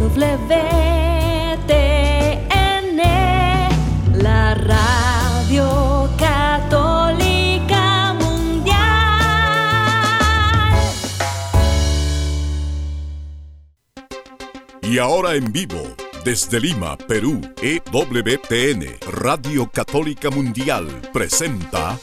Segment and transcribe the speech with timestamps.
[0.00, 0.16] WTN,
[4.14, 8.78] la radio católica mundial.
[14.80, 15.82] Y ahora en vivo,
[16.24, 21.98] desde Lima, Perú, EWTN, Radio Católica Mundial, presenta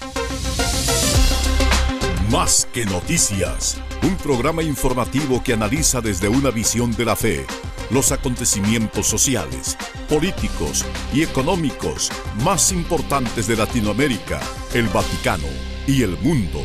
[2.29, 7.45] Más que Noticias, un programa informativo que analiza desde una visión de la fe
[7.89, 9.77] los acontecimientos sociales,
[10.09, 12.12] políticos y económicos
[12.44, 14.40] más importantes de Latinoamérica,
[14.73, 15.48] el Vaticano
[15.88, 16.62] y el mundo.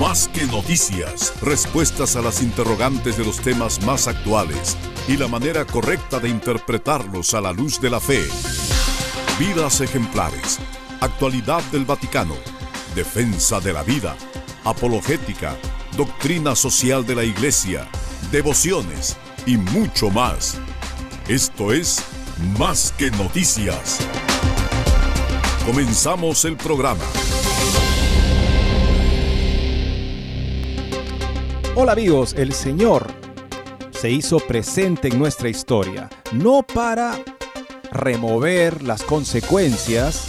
[0.00, 5.64] Más que noticias, respuestas a las interrogantes de los temas más actuales y la manera
[5.64, 8.26] correcta de interpretarlos a la luz de la fe.
[9.38, 10.58] Vidas ejemplares,
[11.00, 12.34] actualidad del Vaticano,
[12.94, 14.16] defensa de la vida,
[14.64, 15.56] apologética,
[16.00, 17.86] doctrina social de la Iglesia,
[18.32, 20.56] devociones y mucho más.
[21.28, 22.02] Esto es
[22.58, 23.98] Más que Noticias.
[25.66, 27.04] Comenzamos el programa.
[31.74, 33.06] Hola amigos, el Señor
[33.90, 37.22] se hizo presente en nuestra historia, no para
[37.92, 40.28] remover las consecuencias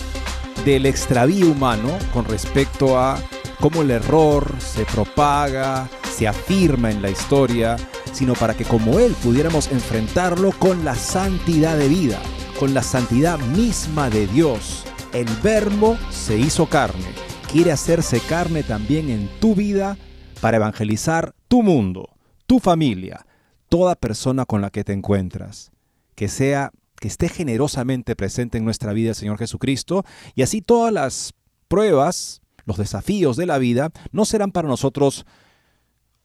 [0.65, 3.17] del extravío humano con respecto a
[3.61, 7.77] cómo el error se propaga, se afirma en la historia,
[8.11, 12.19] sino para que como Él pudiéramos enfrentarlo con la santidad de vida,
[12.59, 14.83] con la santidad misma de Dios.
[15.13, 17.05] El verbo se hizo carne,
[17.51, 19.95] quiere hacerse carne también en tu vida
[20.41, 22.09] para evangelizar tu mundo,
[22.47, 23.27] tu familia,
[23.69, 25.71] toda persona con la que te encuentras.
[26.15, 30.91] Que sea que esté generosamente presente en nuestra vida el Señor Jesucristo y así todas
[30.91, 31.33] las
[31.67, 35.25] pruebas, los desafíos de la vida no serán para nosotros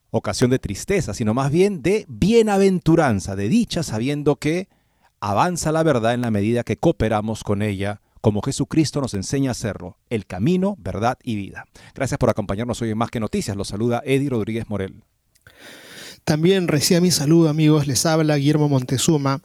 [0.09, 4.69] ocasión de tristeza, sino más bien de bienaventuranza, de dicha, sabiendo que
[5.19, 9.53] avanza la verdad en la medida que cooperamos con ella, como Jesucristo nos enseña a
[9.53, 11.65] hacerlo, el camino, verdad y vida.
[11.93, 13.55] Gracias por acompañarnos hoy en Más que Noticias.
[13.55, 15.03] Los saluda Eddie Rodríguez Morel.
[16.23, 19.41] También reciba mi saludo amigos, les habla Guillermo Montezuma.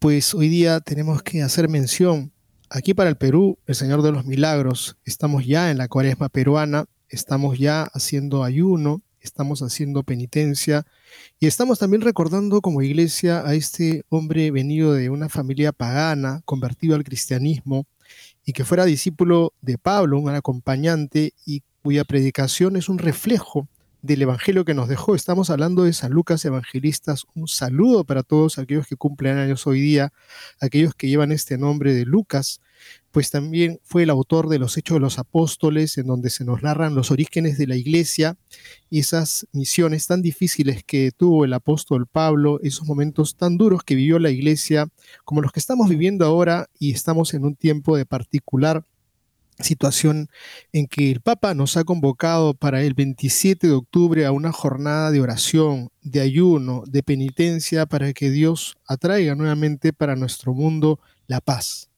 [0.00, 2.32] Pues hoy día tenemos que hacer mención,
[2.70, 6.86] aquí para el Perú, el Señor de los Milagros, estamos ya en la cuaresma peruana,
[7.08, 10.86] estamos ya haciendo ayuno, estamos haciendo penitencia
[11.40, 16.94] y estamos también recordando como iglesia a este hombre venido de una familia pagana, convertido
[16.94, 17.86] al cristianismo
[18.46, 23.68] y que fuera discípulo de Pablo, un acompañante y cuya predicación es un reflejo
[24.02, 25.14] del Evangelio que nos dejó.
[25.14, 27.26] Estamos hablando de San Lucas Evangelistas.
[27.34, 30.12] Un saludo para todos aquellos que cumplen años hoy día,
[30.60, 32.60] aquellos que llevan este nombre de Lucas,
[33.10, 36.62] pues también fue el autor de los Hechos de los Apóstoles, en donde se nos
[36.62, 38.36] narran los orígenes de la iglesia
[38.88, 43.94] y esas misiones tan difíciles que tuvo el apóstol Pablo, esos momentos tan duros que
[43.94, 44.88] vivió la iglesia,
[45.24, 48.84] como los que estamos viviendo ahora y estamos en un tiempo de particular
[49.62, 50.28] situación
[50.72, 55.10] en que el Papa nos ha convocado para el 27 de octubre a una jornada
[55.10, 61.40] de oración, de ayuno, de penitencia, para que Dios atraiga nuevamente para nuestro mundo la
[61.40, 61.90] paz.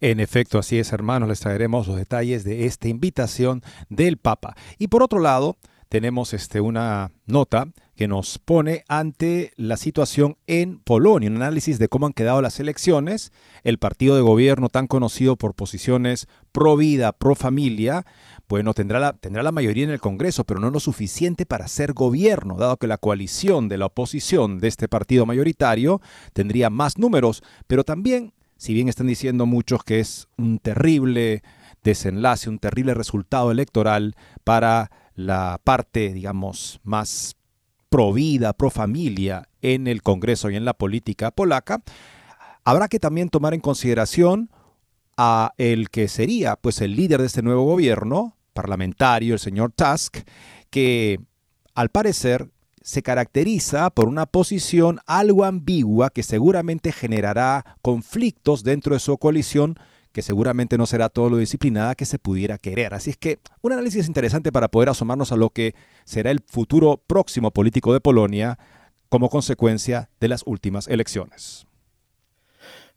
[0.00, 4.56] En efecto, así es, hermanos, les traeremos los detalles de esta invitación del Papa.
[4.78, 5.58] Y por otro lado,
[5.90, 11.88] tenemos este, una nota que nos pone ante la situación en Polonia, un análisis de
[11.88, 13.32] cómo han quedado las elecciones,
[13.64, 18.06] el partido de gobierno tan conocido por posiciones pro vida, pro familia,
[18.48, 21.92] bueno, tendrá la, tendrá la mayoría en el Congreso, pero no lo suficiente para ser
[21.92, 26.00] gobierno, dado que la coalición de la oposición de este partido mayoritario
[26.32, 31.42] tendría más números, pero también, si bien están diciendo muchos que es un terrible
[31.82, 34.14] desenlace, un terrible resultado electoral
[34.44, 37.36] para la parte, digamos, más
[37.88, 41.82] pro vida, pro familia en el Congreso y en la política polaca,
[42.64, 44.50] habrá que también tomar en consideración
[45.16, 50.18] a el que sería pues el líder de este nuevo gobierno parlamentario, el señor Tusk,
[50.70, 51.20] que
[51.74, 52.50] al parecer
[52.82, 59.78] se caracteriza por una posición algo ambigua que seguramente generará conflictos dentro de su coalición
[60.12, 62.94] que seguramente no será todo lo disciplinada que se pudiera querer.
[62.94, 65.74] Así es que un análisis interesante para poder asomarnos a lo que
[66.04, 68.58] será el futuro próximo político de Polonia
[69.08, 71.66] como consecuencia de las últimas elecciones.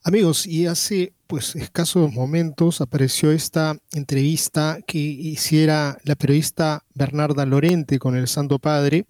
[0.05, 7.99] Amigos, y hace pues escasos momentos apareció esta entrevista que hiciera la periodista Bernarda Lorente
[7.99, 9.05] con el Santo Padre,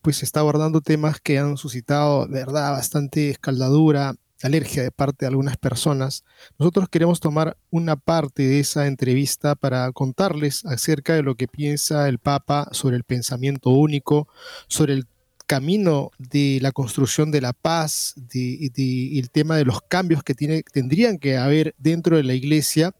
[0.00, 5.56] pues está abordando temas que han suscitado, verdad, bastante escaldadura alergia de parte de algunas
[5.56, 6.24] personas,
[6.58, 12.08] nosotros queremos tomar una parte de esa entrevista para contarles acerca de lo que piensa
[12.08, 14.28] el Papa sobre el pensamiento único,
[14.68, 15.06] sobre el
[15.48, 18.70] camino de la construcción de la paz, de,
[19.18, 22.92] el tema de los cambios que tiene, tendrían que haber dentro de la iglesia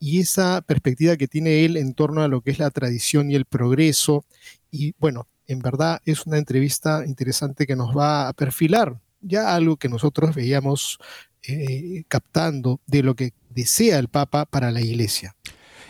[0.00, 3.36] y esa perspectiva que tiene él en torno a lo que es la tradición y
[3.36, 4.24] el progreso.
[4.72, 9.76] Y bueno, en verdad es una entrevista interesante que nos va a perfilar ya algo
[9.76, 10.98] que nosotros veíamos
[11.42, 15.34] eh, captando de lo que desea el Papa para la iglesia.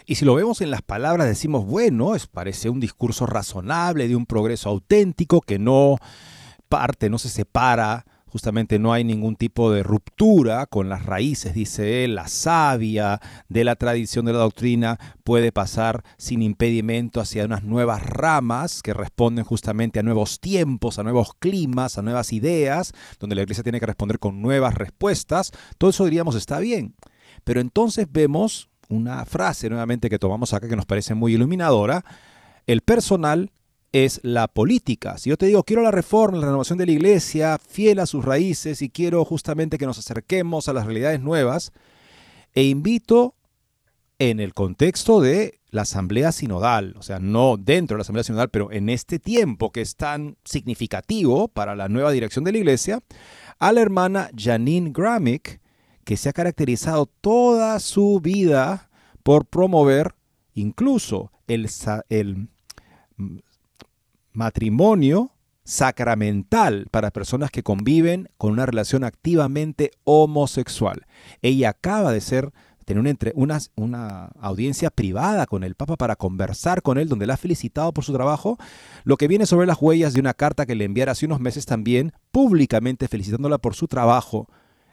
[0.06, 4.16] Y si lo vemos en las palabras, decimos, bueno, es, parece un discurso razonable de
[4.16, 5.96] un progreso auténtico que no
[6.68, 12.02] parte, no se separa justamente no hay ningún tipo de ruptura con las raíces, dice
[12.02, 13.20] él, la savia
[13.50, 18.94] de la tradición de la doctrina puede pasar sin impedimento hacia unas nuevas ramas que
[18.94, 23.80] responden justamente a nuevos tiempos, a nuevos climas, a nuevas ideas, donde la iglesia tiene
[23.80, 25.52] que responder con nuevas respuestas.
[25.76, 26.94] Todo eso diríamos está bien.
[27.44, 32.02] Pero entonces vemos una frase nuevamente que tomamos acá que nos parece muy iluminadora.
[32.66, 33.50] El personal
[33.92, 35.18] es la política.
[35.18, 38.24] Si yo te digo, quiero la reforma, la renovación de la iglesia, fiel a sus
[38.24, 41.72] raíces y quiero justamente que nos acerquemos a las realidades nuevas,
[42.54, 43.34] e invito
[44.18, 48.50] en el contexto de la asamblea sinodal, o sea, no dentro de la asamblea sinodal,
[48.50, 53.00] pero en este tiempo que es tan significativo para la nueva dirección de la iglesia,
[53.58, 55.60] a la hermana Janine Gramick,
[56.04, 58.90] que se ha caracterizado toda su vida
[59.22, 60.14] por promover
[60.54, 61.70] incluso el,
[62.08, 62.48] el
[64.32, 65.32] matrimonio
[65.64, 71.06] sacramental para personas que conviven con una relación activamente homosexual.
[71.40, 72.52] Ella acaba de ser
[72.84, 77.34] tener una, una, una, audiencia privada con el Papa para conversar con él, donde la
[77.34, 78.58] ha felicitado por su trabajo,
[79.04, 81.64] lo que viene sobre las huellas de una carta que le enviara hace unos meses
[81.64, 84.48] también, públicamente felicitándola por su trabajo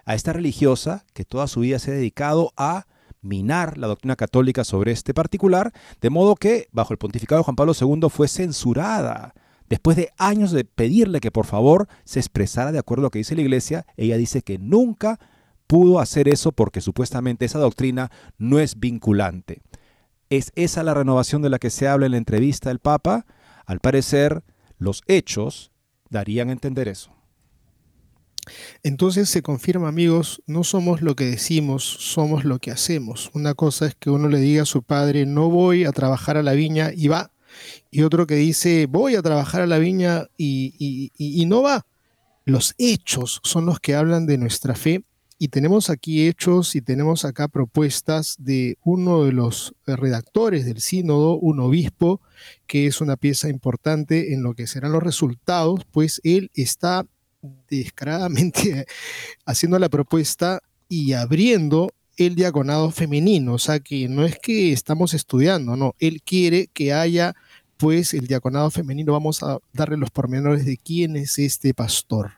[0.06, 2.86] a esta religiosa que toda su vida se ha dedicado a
[3.22, 5.72] minar la doctrina católica sobre este particular,
[6.02, 9.34] de modo que, bajo el pontificado de Juan Pablo II, fue censurada.
[9.68, 13.20] Después de años de pedirle que por favor se expresara de acuerdo a lo que
[13.20, 15.20] dice la Iglesia, ella dice que nunca
[15.68, 19.62] pudo hacer eso porque supuestamente esa doctrina no es vinculante.
[20.32, 23.26] ¿Es esa la renovación de la que se habla en la entrevista del Papa?
[23.66, 24.44] Al parecer,
[24.80, 25.72] los hechos
[26.10, 27.19] darían a entender eso.
[28.84, 33.32] Entonces se confirma, amigos, no somos lo que decimos, somos lo que hacemos.
[33.34, 36.44] Una cosa es que uno le diga a su padre, no voy a trabajar a
[36.44, 37.32] la viña y va.
[37.92, 41.86] Y otro que dice, voy a trabajar a la viña y, no va.
[42.46, 45.04] Los hechos son los que hablan de nuestra fe
[45.38, 51.38] y tenemos aquí hechos y tenemos acá propuestas de uno de los redactores del sínodo,
[51.38, 52.22] un obispo,
[52.68, 57.06] que es una pieza importante en lo que serán los resultados, pues él está
[57.70, 58.86] descaradamente
[59.46, 63.54] haciendo la propuesta y abriendo el diaconado femenino.
[63.54, 67.36] O sea que no es que estamos estudiando, no, él quiere que haya
[67.78, 69.14] pues el diaconado femenino.
[69.14, 72.34] Vamos a darle los pormenores de quién es este pastor.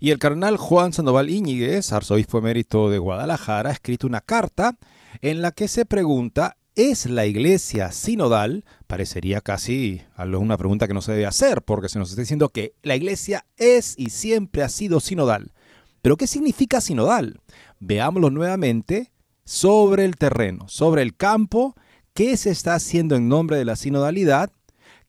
[0.00, 4.78] Y el cardenal Juan Sandoval Íñiguez, arzobispo emérito de Guadalajara, ha escrito una carta
[5.20, 8.64] en la que se pregunta ¿Es la iglesia sinodal?
[8.86, 12.72] Parecería casi una pregunta que no se debe hacer, porque se nos está diciendo que
[12.82, 15.52] la iglesia es y siempre ha sido sinodal.
[16.00, 17.40] Pero ¿qué significa sinodal?
[17.78, 19.12] Veámoslo nuevamente
[19.44, 21.74] sobre el terreno, sobre el campo,
[22.14, 24.50] qué se está haciendo en nombre de la sinodalidad,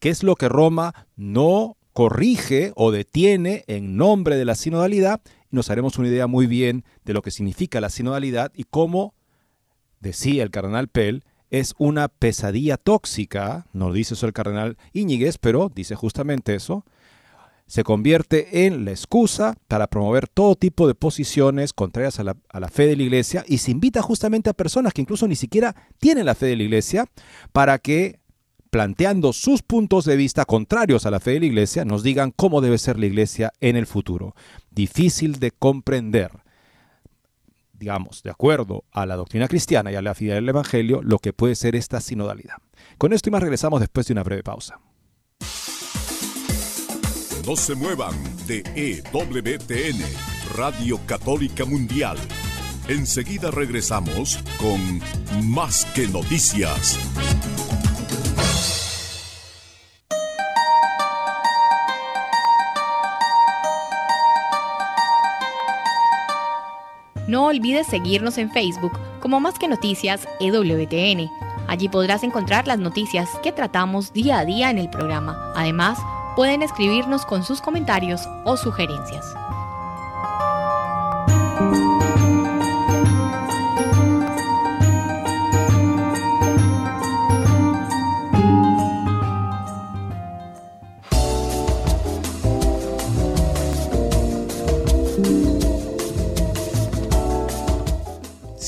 [0.00, 5.56] qué es lo que Roma no corrige o detiene en nombre de la sinodalidad, y
[5.56, 9.14] nos haremos una idea muy bien de lo que significa la sinodalidad y cómo,
[10.00, 15.70] decía el cardenal Pell, es una pesadilla tóxica, no dice eso el cardenal Íñiguez, pero
[15.74, 16.84] dice justamente eso,
[17.66, 22.60] se convierte en la excusa para promover todo tipo de posiciones contrarias a la, a
[22.60, 25.74] la, fe de la iglesia y se invita justamente a personas que incluso ni siquiera
[25.98, 27.06] tienen la fe de la iglesia
[27.52, 28.20] para que,
[28.70, 32.60] planteando sus puntos de vista contrarios a la fe de la iglesia, nos digan cómo
[32.60, 34.34] debe ser la iglesia en el futuro.
[34.70, 36.43] Difícil de comprender
[37.84, 41.34] digamos, de acuerdo a la doctrina cristiana y a la fidelidad del Evangelio, lo que
[41.34, 42.56] puede ser esta sinodalidad.
[42.96, 44.80] Con esto y más regresamos después de una breve pausa.
[47.46, 48.14] No se muevan
[48.46, 50.00] de EWTN,
[50.56, 52.16] Radio Católica Mundial.
[52.88, 55.02] Enseguida regresamos con
[55.46, 56.98] Más que Noticias.
[67.34, 71.28] No olvides seguirnos en Facebook como Más que Noticias EWTN.
[71.66, 75.52] Allí podrás encontrar las noticias que tratamos día a día en el programa.
[75.56, 75.98] Además,
[76.36, 79.34] pueden escribirnos con sus comentarios o sugerencias.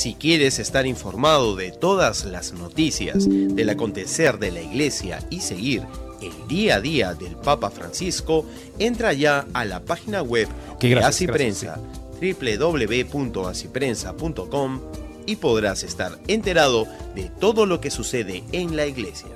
[0.07, 5.83] Si quieres estar informado de todas las noticias del acontecer de la iglesia y seguir
[6.23, 8.47] el día a día del Papa Francisco,
[8.79, 10.47] entra ya a la página web
[10.79, 11.81] de Asiprensa,
[12.21, 14.81] www.asiprensa.com
[15.27, 16.87] y podrás estar enterado
[17.17, 19.31] de todo lo que sucede en la iglesia.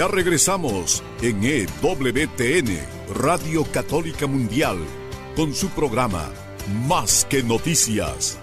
[0.00, 2.78] Ya regresamos en EWTN,
[3.16, 4.78] Radio Católica Mundial,
[5.36, 6.30] con su programa
[6.88, 8.38] Más que Noticias.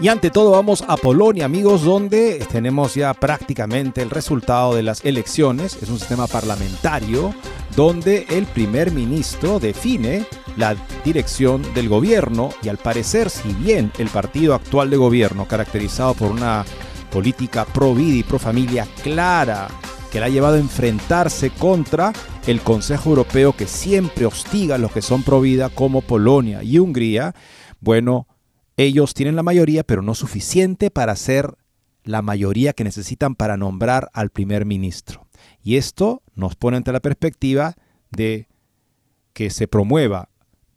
[0.00, 5.04] Y ante todo vamos a Polonia, amigos, donde tenemos ya prácticamente el resultado de las
[5.04, 5.76] elecciones.
[5.82, 7.34] Es un sistema parlamentario
[7.76, 10.24] donde el primer ministro define
[10.56, 10.74] la
[11.04, 16.30] dirección del gobierno y al parecer, si bien el partido actual de gobierno, caracterizado por
[16.30, 16.64] una
[17.10, 19.68] política pro vida y pro familia clara,
[20.10, 22.12] que la ha llevado a enfrentarse contra
[22.46, 26.78] el Consejo Europeo que siempre hostiga a los que son pro vida como Polonia y
[26.78, 27.34] Hungría,
[27.80, 28.26] bueno,
[28.76, 31.54] ellos tienen la mayoría, pero no suficiente para ser
[32.04, 35.26] la mayoría que necesitan para nombrar al primer ministro.
[35.62, 37.74] Y esto nos pone ante la perspectiva
[38.10, 38.48] de
[39.32, 40.30] que se promueva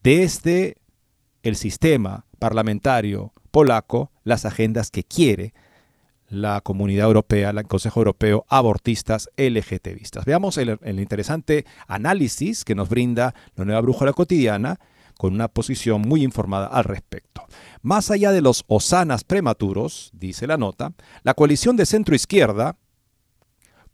[0.03, 0.77] desde
[1.43, 5.53] el sistema parlamentario polaco las agendas que quiere
[6.31, 10.25] la comunidad europea, el Consejo Europeo, abortistas, LGTBistas.
[10.25, 14.79] Veamos el, interesante análisis que nos brinda la nueva brújula cotidiana
[15.17, 17.45] con una posición muy informada al respecto.
[17.81, 22.77] Más allá de los osanas prematuros, dice la nota, la coalición de centro izquierda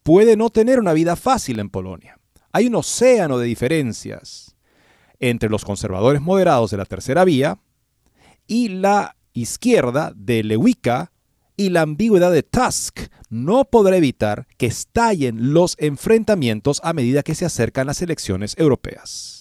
[0.03, 2.19] puede no tener una vida fácil en Polonia.
[2.51, 4.55] Hay un océano de diferencias
[5.19, 7.59] entre los conservadores moderados de la tercera vía
[8.45, 11.11] y la izquierda de Lewica
[11.57, 12.99] y la ambigüedad de Tusk
[13.29, 19.37] no podrá evitar que estallen los enfrentamientos a medida que se acercan las elecciones europeas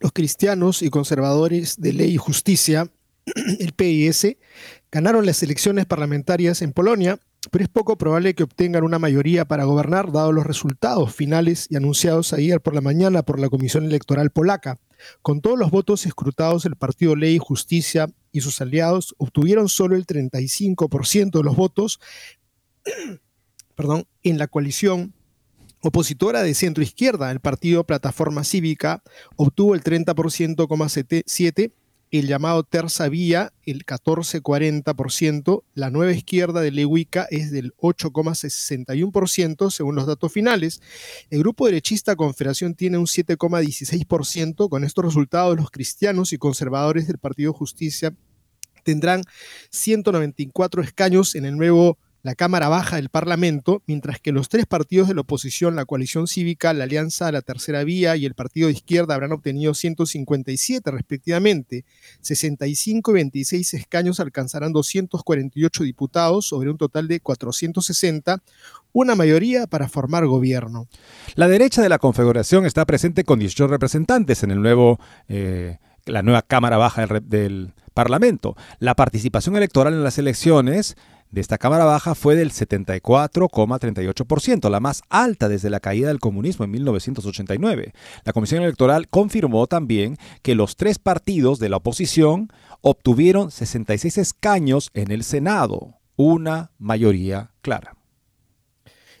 [0.00, 2.90] los cristianos y conservadores de ley y justicia,
[3.58, 4.36] el PIS,
[4.90, 7.18] ganaron las elecciones parlamentarias en Polonia,
[7.50, 11.76] pero es poco probable que obtengan una mayoría para gobernar, dado los resultados finales y
[11.76, 14.78] anunciados ayer por la mañana por la Comisión Electoral Polaca.
[15.22, 19.96] Con todos los votos escrutados, el Partido Ley y Justicia y sus aliados obtuvieron solo
[19.96, 22.00] el 35% de los votos
[23.76, 25.12] perdón, en la coalición
[25.82, 29.02] opositora de centro izquierda, el partido Plataforma Cívica,
[29.36, 31.72] obtuvo el 30,7%,
[32.10, 39.96] el llamado Terza Vía el 14,40%, la nueva izquierda de Lewica es del 8,61% según
[39.96, 40.80] los datos finales.
[41.30, 44.68] El grupo derechista Confederación tiene un 7,16%.
[44.68, 48.14] Con estos resultados, los cristianos y conservadores del Partido Justicia
[48.84, 49.22] tendrán
[49.70, 55.06] 194 escaños en el nuevo la Cámara Baja del Parlamento, mientras que los tres partidos
[55.06, 58.72] de la oposición, la coalición cívica, la Alianza La Tercera Vía y el Partido de
[58.72, 61.84] Izquierda habrán obtenido 157 respectivamente.
[62.22, 68.42] 65 y 26 escaños alcanzarán 248 diputados sobre un total de 460,
[68.92, 70.88] una mayoría para formar gobierno.
[71.36, 76.24] La derecha de la Confederación está presente con 18 representantes en el nuevo, eh, la
[76.24, 78.56] nueva Cámara Baja del, del Parlamento.
[78.80, 80.96] La participación electoral en las elecciones
[81.30, 86.64] de esta Cámara Baja fue del 74,38%, la más alta desde la caída del comunismo
[86.64, 87.92] en 1989.
[88.24, 92.48] La Comisión Electoral confirmó también que los tres partidos de la oposición
[92.80, 97.96] obtuvieron 66 escaños en el Senado, una mayoría clara.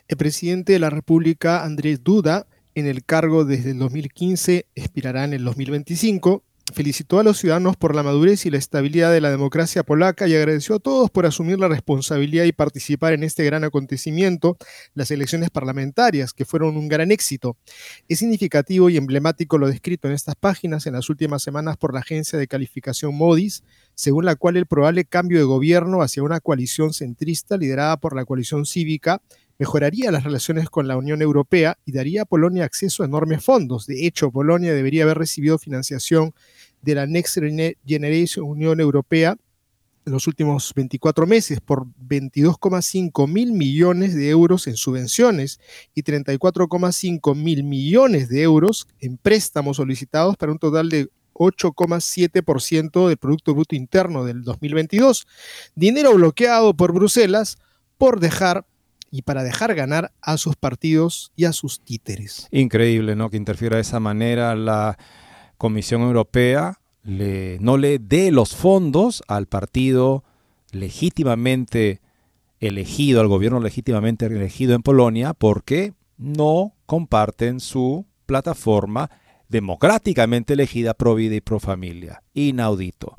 [0.08, 2.46] El presidente de la República, Andrés Duda,
[2.76, 6.44] en el cargo desde el 2015, expirará en el 2025
[6.76, 10.34] felicitó a los ciudadanos por la madurez y la estabilidad de la democracia polaca y
[10.34, 14.58] agradeció a todos por asumir la responsabilidad y participar en este gran acontecimiento,
[14.92, 17.56] las elecciones parlamentarias, que fueron un gran éxito.
[18.08, 22.00] Es significativo y emblemático lo descrito en estas páginas en las últimas semanas por la
[22.00, 23.64] agencia de calificación Modis,
[23.94, 28.26] según la cual el probable cambio de gobierno hacia una coalición centrista liderada por la
[28.26, 29.22] coalición cívica
[29.58, 33.86] mejoraría las relaciones con la Unión Europea y daría a Polonia acceso a enormes fondos.
[33.86, 36.34] De hecho, Polonia debería haber recibido financiación
[36.82, 37.38] de la Next
[37.84, 39.36] Generation Unión Europea
[40.06, 45.60] en los últimos 24 meses por 22,5 mil millones de euros en subvenciones
[45.94, 53.16] y 34,5 mil millones de euros en préstamos solicitados para un total de 8,7% del
[53.16, 55.26] Producto Bruto Interno del 2022.
[55.74, 57.58] Dinero bloqueado por Bruselas
[57.98, 58.64] por dejar
[59.10, 62.48] y para dejar ganar a sus partidos y a sus títeres.
[62.50, 63.30] Increíble, ¿no?
[63.30, 64.98] Que interfiera de esa manera la
[65.58, 70.24] Comisión Europea, le, no le dé los fondos al partido
[70.72, 72.00] legítimamente
[72.60, 79.10] elegido, al gobierno legítimamente elegido en Polonia, porque no comparten su plataforma
[79.48, 82.22] democráticamente elegida pro vida y pro familia.
[82.34, 83.16] Inaudito.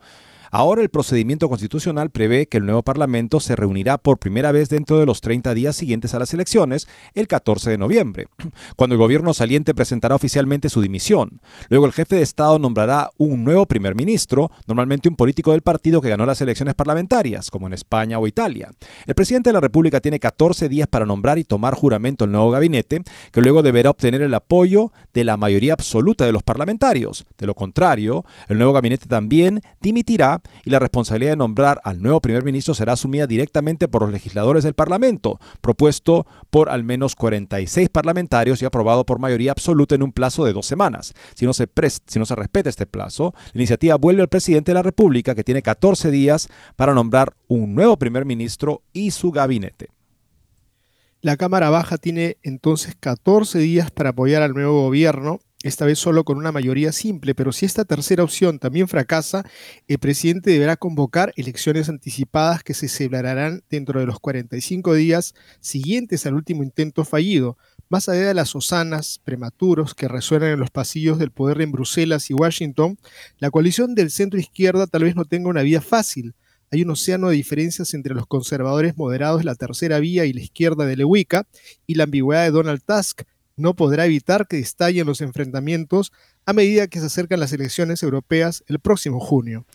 [0.52, 5.00] Ahora el procedimiento constitucional prevé que el nuevo Parlamento se reunirá por primera vez dentro
[5.00, 8.28] de los 30 días siguientes a las elecciones, el 14 de noviembre,
[8.76, 11.42] cuando el gobierno saliente presentará oficialmente su dimisión.
[11.70, 16.02] Luego el jefe de Estado nombrará un nuevo primer ministro, normalmente un político del partido
[16.02, 18.72] que ganó las elecciones parlamentarias, como en España o Italia.
[19.06, 22.52] El presidente de la República tiene 14 días para nombrar y tomar juramento el nuevo
[22.52, 23.02] gabinete,
[23.32, 27.26] que luego deberá obtener el apoyo de la mayoría absoluta de los parlamentarios.
[27.38, 32.22] De lo contrario, el nuevo gabinete también dimitirá y la responsabilidad de nombrar al nuevo
[32.22, 37.90] primer ministro será asumida directamente por los legisladores del Parlamento, propuesto por al menos 46
[37.90, 41.14] parlamentarios y aprobado por mayoría absoluta en un plazo de dos semanas.
[41.36, 41.68] Si no se,
[42.08, 45.44] si no se respeta este plazo, la iniciativa vuelve al presidente de la República, que
[45.44, 49.90] tiene 14 días para nombrar un nuevo primer ministro y su gabinete.
[51.22, 56.24] La Cámara Baja tiene entonces 14 días para apoyar al nuevo gobierno esta vez solo
[56.24, 59.44] con una mayoría simple, pero si esta tercera opción también fracasa,
[59.88, 66.26] el presidente deberá convocar elecciones anticipadas que se celebrarán dentro de los 45 días siguientes
[66.26, 67.58] al último intento fallido,
[67.90, 72.30] más allá de las osanas prematuros que resuenan en los pasillos del poder en Bruselas
[72.30, 72.98] y Washington,
[73.40, 76.34] la coalición del centro izquierda tal vez no tenga una vida fácil.
[76.70, 80.42] Hay un océano de diferencias entre los conservadores moderados de la tercera vía y la
[80.42, 81.48] izquierda de Lewica
[81.86, 83.22] y la ambigüedad de Donald Tusk,
[83.58, 86.14] no podrá evitar que estallen los enfrentamientos
[86.46, 89.66] a medida que se acercan las elecciones europeas el próximo junio.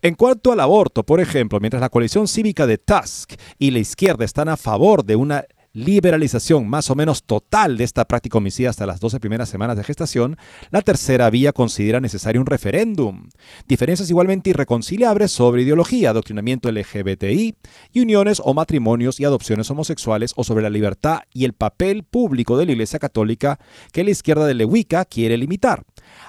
[0.00, 4.24] En cuanto al aborto, por ejemplo, mientras la coalición cívica de Tusk y la izquierda
[4.24, 8.86] están a favor de una liberalización más o menos total de esta práctica homicida hasta
[8.86, 10.36] las 12 primeras semanas de gestación,
[10.70, 13.28] la tercera vía considera necesario un referéndum.
[13.66, 17.56] Diferencias igualmente irreconciliables sobre ideología, adoctrinamiento LGBTI
[18.02, 22.66] uniones o matrimonios y adopciones homosexuales o sobre la libertad y el papel público de
[22.66, 23.58] la Iglesia Católica
[23.92, 25.84] que la izquierda de Lewica quiere limitar.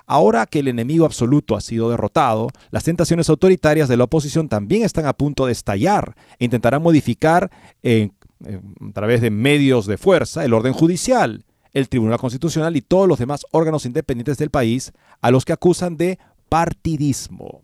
[0.06, 4.84] Ahora que el enemigo absoluto ha sido derrotado, las tentaciones autoritarias de la oposición también
[4.84, 7.50] están a punto de estallar e intentarán modificar
[7.82, 8.14] en
[8.46, 13.08] eh, a través de medios de fuerza, el orden judicial, el Tribunal Constitucional y todos
[13.08, 17.64] los demás órganos independientes del país a los que acusan de partidismo.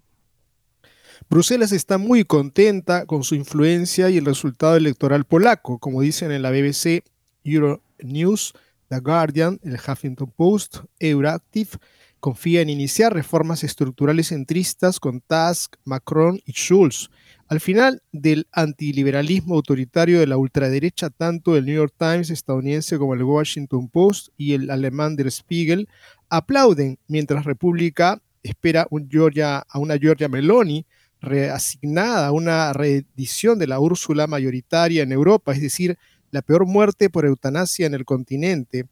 [1.29, 6.41] Bruselas está muy contenta con su influencia y el resultado electoral polaco, como dicen en
[6.41, 7.03] la BBC,
[7.43, 8.53] Euronews,
[8.87, 11.77] The Guardian, el Huffington Post, Euractiv,
[12.19, 17.09] confía en iniciar reformas estructurales centristas con Tusk, Macron y Schulz,
[17.49, 23.15] al final del antiliberalismo autoritario de la ultraderecha, tanto el New York Times estadounidense como
[23.15, 25.89] el Washington Post y el alemán Der Spiegel
[26.29, 30.85] aplauden, mientras República espera un Georgia, a una Georgia Meloni
[31.21, 35.97] reasignada a una reedición de la Úrsula mayoritaria en Europa, es decir,
[36.29, 38.85] la peor muerte por eutanasia en el continente.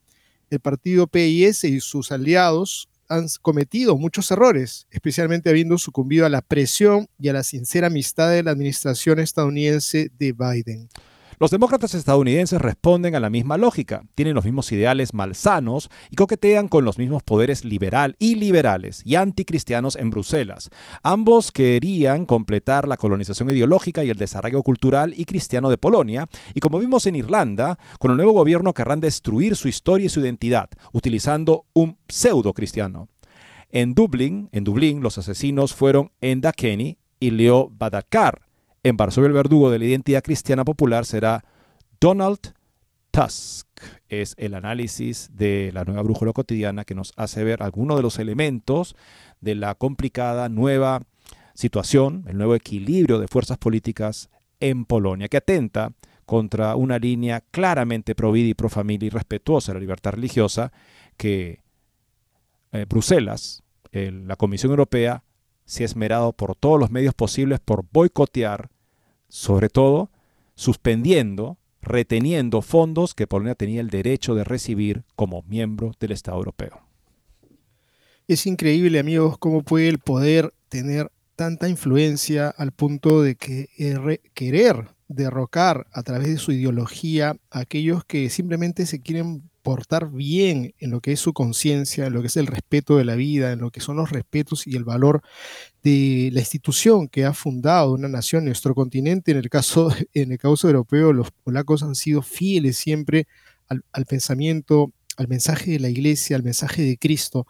[0.50, 6.42] El partido PIS y sus aliados han cometido muchos errores, especialmente habiendo sucumbido a la
[6.42, 10.88] presión y a la sincera amistad de la administración estadounidense de Biden.
[11.40, 16.66] Los demócratas estadounidenses responden a la misma lógica, tienen los mismos ideales malsanos y coquetean
[16.66, 20.68] con los mismos poderes liberal y liberales y anticristianos en Bruselas.
[21.04, 26.60] Ambos querían completar la colonización ideológica y el desarrollo cultural y cristiano de Polonia, y
[26.60, 30.70] como vimos en Irlanda, con el nuevo gobierno querrán destruir su historia y su identidad,
[30.92, 33.08] utilizando un pseudo cristiano.
[33.70, 38.47] En Dublín, en Dublín, los asesinos fueron Enda Kenny y Leo Badakar,
[38.88, 41.44] en Varsovia el verdugo de la identidad cristiana popular será
[42.00, 42.54] Donald
[43.10, 43.66] Tusk.
[44.08, 48.18] Es el análisis de la nueva brújula cotidiana que nos hace ver algunos de los
[48.18, 48.96] elementos
[49.40, 51.02] de la complicada nueva
[51.54, 55.92] situación, el nuevo equilibrio de fuerzas políticas en Polonia, que atenta
[56.24, 60.72] contra una línea claramente pro vida y pro familia y respetuosa de la libertad religiosa
[61.16, 61.62] que
[62.72, 65.24] eh, Bruselas, la Comisión Europea,
[65.64, 68.70] se ha esmerado por todos los medios posibles por boicotear,
[69.28, 70.10] sobre todo
[70.54, 76.82] suspendiendo, reteniendo fondos que Polonia tenía el derecho de recibir como miembro del Estado europeo.
[78.26, 83.68] Es increíble, amigos, cómo puede el poder tener tanta influencia al punto de que
[84.34, 90.74] querer derrocar a través de su ideología a aquellos que simplemente se quieren portar bien
[90.78, 93.52] en lo que es su conciencia, en lo que es el respeto de la vida,
[93.52, 95.20] en lo que son los respetos y el valor
[95.82, 99.32] de la institución que ha fundado una nación, nuestro continente.
[99.32, 103.26] En el caso, en el caso europeo, los polacos han sido fieles siempre
[103.68, 107.46] al, al pensamiento, al mensaje de la iglesia, al mensaje de Cristo,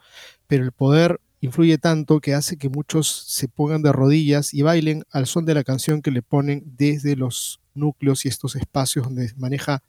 [0.48, 5.04] pero el poder influye tanto que hace que muchos se pongan de rodillas y bailen
[5.12, 9.30] al son de la canción que le ponen desde los núcleos y estos espacios donde
[9.36, 9.84] maneja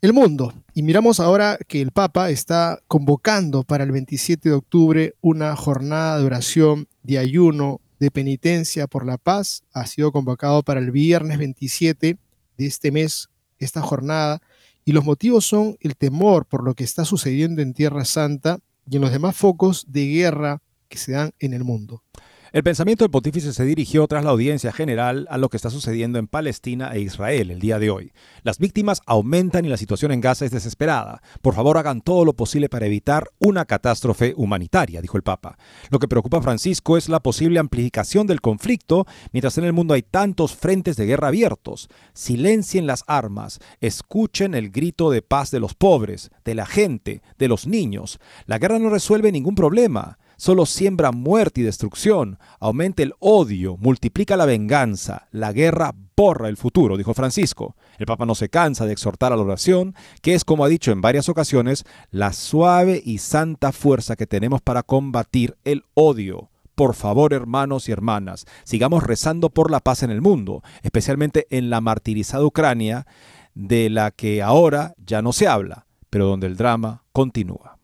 [0.00, 0.52] el mundo.
[0.74, 6.18] Y miramos ahora que el Papa está convocando para el 27 de octubre una jornada
[6.18, 9.64] de oración, de ayuno, de penitencia por la paz.
[9.72, 12.16] Ha sido convocado para el viernes 27
[12.56, 14.40] de este mes, esta jornada.
[14.84, 18.96] Y los motivos son el temor por lo que está sucediendo en Tierra Santa y
[18.96, 22.02] en los demás focos de guerra que se dan en el mundo.
[22.50, 26.18] El pensamiento del pontífice se dirigió tras la audiencia general a lo que está sucediendo
[26.18, 28.12] en Palestina e Israel el día de hoy.
[28.42, 31.20] Las víctimas aumentan y la situación en Gaza es desesperada.
[31.42, 35.58] Por favor, hagan todo lo posible para evitar una catástrofe humanitaria, dijo el Papa.
[35.90, 39.92] Lo que preocupa a Francisco es la posible amplificación del conflicto mientras en el mundo
[39.92, 41.90] hay tantos frentes de guerra abiertos.
[42.14, 47.48] Silencien las armas, escuchen el grito de paz de los pobres, de la gente, de
[47.48, 48.18] los niños.
[48.46, 54.38] La guerra no resuelve ningún problema solo siembra muerte y destrucción, aumenta el odio, multiplica
[54.38, 57.76] la venganza, la guerra borra el futuro, dijo Francisco.
[57.98, 60.90] El Papa no se cansa de exhortar a la oración, que es, como ha dicho
[60.90, 66.50] en varias ocasiones, la suave y santa fuerza que tenemos para combatir el odio.
[66.74, 71.70] Por favor, hermanos y hermanas, sigamos rezando por la paz en el mundo, especialmente en
[71.70, 73.06] la martirizada Ucrania,
[73.54, 77.77] de la que ahora ya no se habla, pero donde el drama continúa.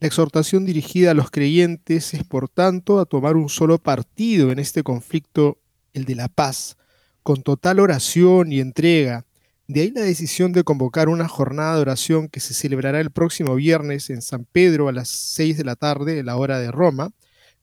[0.00, 4.58] La exhortación dirigida a los creyentes es, por tanto, a tomar un solo partido en
[4.58, 5.58] este conflicto,
[5.92, 6.76] el de la paz,
[7.22, 9.24] con total oración y entrega.
[9.68, 13.54] De ahí la decisión de convocar una jornada de oración que se celebrará el próximo
[13.54, 17.12] viernes en San Pedro a las 6 de la tarde, la hora de Roma.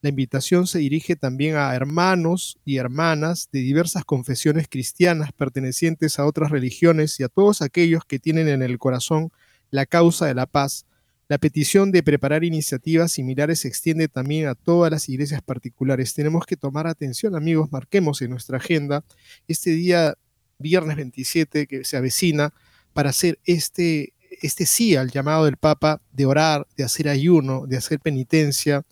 [0.02, 6.26] La invitación se dirige también a hermanos y hermanas de diversas confesiones cristianas pertenecientes a
[6.26, 9.32] otras religiones y a todos aquellos que tienen en el corazón
[9.70, 10.86] la causa de la paz
[11.32, 16.14] la petición de preparar iniciativas similares se extiende también a todas las iglesias particulares.
[16.14, 19.06] Tenemos que tomar atención, amigos, marquemos en nuestra agenda
[19.48, 20.16] este día,
[20.60, 22.54] viernes 27, que se avecina,
[22.92, 27.78] para hacer este, este sí al llamado del Papa de orar, de hacer ayuno, de
[27.78, 28.84] hacer penitencia.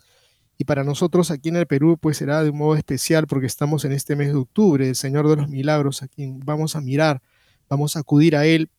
[0.58, 3.84] Y para nosotros aquí en el Perú, pues será de un modo especial porque estamos
[3.84, 7.22] en este mes de octubre, el Señor de los Milagros, a quien vamos a mirar,
[7.68, 8.70] vamos a acudir a Él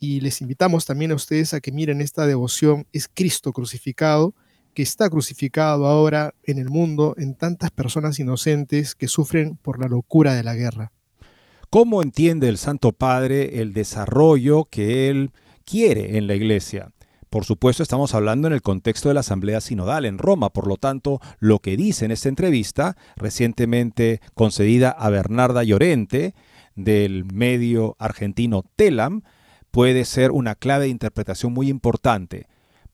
[0.00, 4.34] y les invitamos también a ustedes a que miren esta devoción, es Cristo crucificado,
[4.72, 9.88] que está crucificado ahora en el mundo en tantas personas inocentes que sufren por la
[9.88, 10.92] locura de la guerra.
[11.68, 15.32] ¿Cómo entiende el Santo Padre el desarrollo que él
[15.64, 16.92] quiere en la Iglesia?
[17.28, 20.78] Por supuesto, estamos hablando en el contexto de la Asamblea Sinodal en Roma, por lo
[20.78, 26.34] tanto, lo que dice en esta entrevista, recientemente concedida a Bernarda Llorente,
[26.74, 29.22] del medio argentino Telam,
[29.70, 32.46] puede ser una clave de interpretación muy importante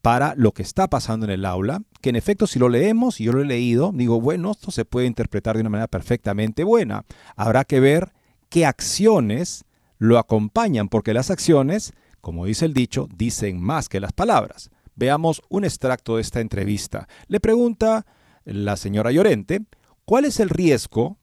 [0.02, 3.24] para lo que está pasando en el aula, que en efecto si lo leemos, y
[3.24, 7.04] yo lo he leído, digo, bueno, esto se puede interpretar de una manera perfectamente buena.
[7.34, 8.12] Habrá que ver
[8.48, 9.64] qué acciones
[9.98, 14.70] lo acompañan, porque las acciones, como dice el dicho, dicen más que las palabras.
[14.94, 17.08] Veamos un extracto de esta entrevista.
[17.26, 18.06] Le pregunta
[18.44, 19.62] la señora Llorente,
[20.04, 21.18] ¿cuál es el riesgo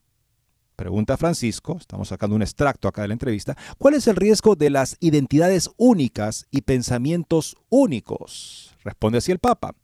[0.76, 4.72] Pregunta Francisco, estamos sacando un extracto acá de la entrevista, ¿cuál es el riesgo de
[4.72, 8.76] las identidades únicas y pensamientos únicos?
[8.84, 9.76] Responde así el Papa,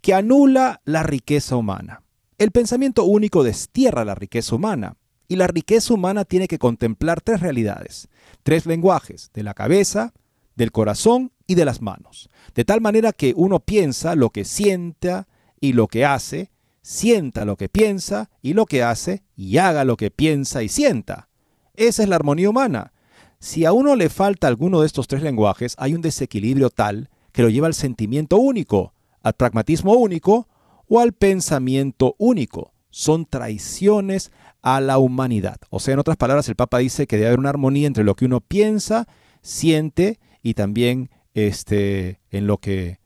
[0.00, 2.02] que anula la riqueza humana.
[2.38, 4.96] El pensamiento único destierra la riqueza humana
[5.26, 8.08] y la riqueza humana tiene que contemplar tres realidades,
[8.44, 10.12] tres lenguajes, de la cabeza,
[10.54, 12.30] del corazón y de las manos.
[12.54, 15.26] De tal manera que uno piensa lo que sienta
[15.60, 16.50] y lo que hace,
[16.84, 21.30] sienta lo que piensa y lo que hace, y haga lo que piensa y sienta.
[21.74, 22.92] Esa es la armonía humana.
[23.40, 27.40] Si a uno le falta alguno de estos tres lenguajes, hay un desequilibrio tal que
[27.42, 28.92] lo lleva al sentimiento único,
[29.22, 30.46] al pragmatismo único
[30.86, 32.74] o al pensamiento único.
[32.90, 35.56] Son traiciones a la humanidad.
[35.70, 38.14] O sea, en otras palabras, el Papa dice que debe haber una armonía entre lo
[38.14, 39.08] que uno piensa,
[39.40, 42.98] siente y también este, en lo que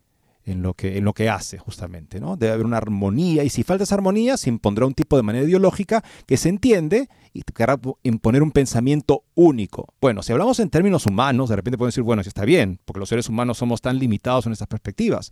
[0.48, 2.36] en lo que, en lo que hace justamente, ¿no?
[2.36, 5.44] Debe haber una armonía y si falta esa armonía se impondrá un tipo de manera
[5.44, 9.94] ideológica que se entiende y querrá imponer un pensamiento único.
[10.00, 13.00] Bueno, si hablamos en términos humanos, de repente pueden decir, bueno, si está bien, porque
[13.00, 15.30] los seres humanos somos tan limitados en estas perspectivas.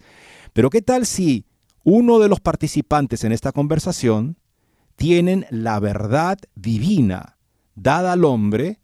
[0.52, 1.46] Pero ¿qué tal si
[1.82, 4.36] uno de los participantes en esta conversación
[4.96, 7.38] tienen la verdad divina
[7.74, 8.80] dada al hombre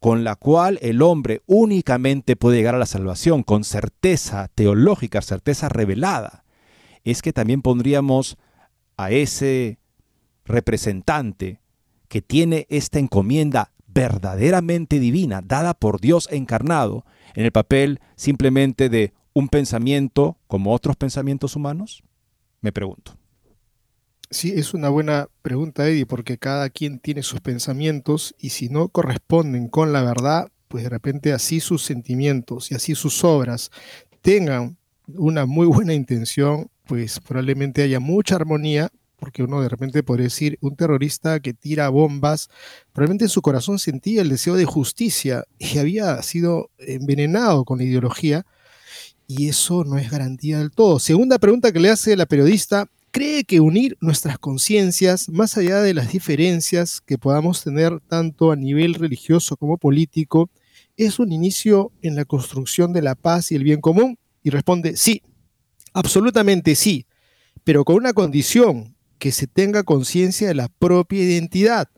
[0.00, 5.68] con la cual el hombre únicamente puede llegar a la salvación, con certeza teológica, certeza
[5.68, 6.44] revelada,
[7.04, 8.36] es que también pondríamos
[8.96, 9.78] a ese
[10.44, 11.60] representante
[12.08, 19.12] que tiene esta encomienda verdaderamente divina, dada por Dios encarnado, en el papel simplemente de
[19.32, 22.02] un pensamiento como otros pensamientos humanos?
[22.60, 23.17] Me pregunto.
[24.30, 28.88] Sí, es una buena pregunta, Eddie, porque cada quien tiene sus pensamientos y si no
[28.88, 33.70] corresponden con la verdad, pues de repente así sus sentimientos y así sus obras
[34.20, 40.24] tengan una muy buena intención, pues probablemente haya mucha armonía, porque uno de repente podría
[40.24, 42.50] decir, un terrorista que tira bombas,
[42.92, 47.84] probablemente en su corazón sentía el deseo de justicia y había sido envenenado con la
[47.84, 48.44] ideología,
[49.26, 50.98] y eso no es garantía del todo.
[50.98, 55.92] Segunda pregunta que le hace la periodista, ¿cree que unir nuestras conciencias, más allá de
[55.92, 60.50] las diferencias que podamos tener tanto a nivel religioso como político,
[60.96, 64.20] es un inicio en la construcción de la paz y el bien común?
[64.44, 65.22] Y responde, sí,
[65.92, 67.06] absolutamente sí,
[67.64, 71.88] pero con una condición, que se tenga conciencia de la propia identidad.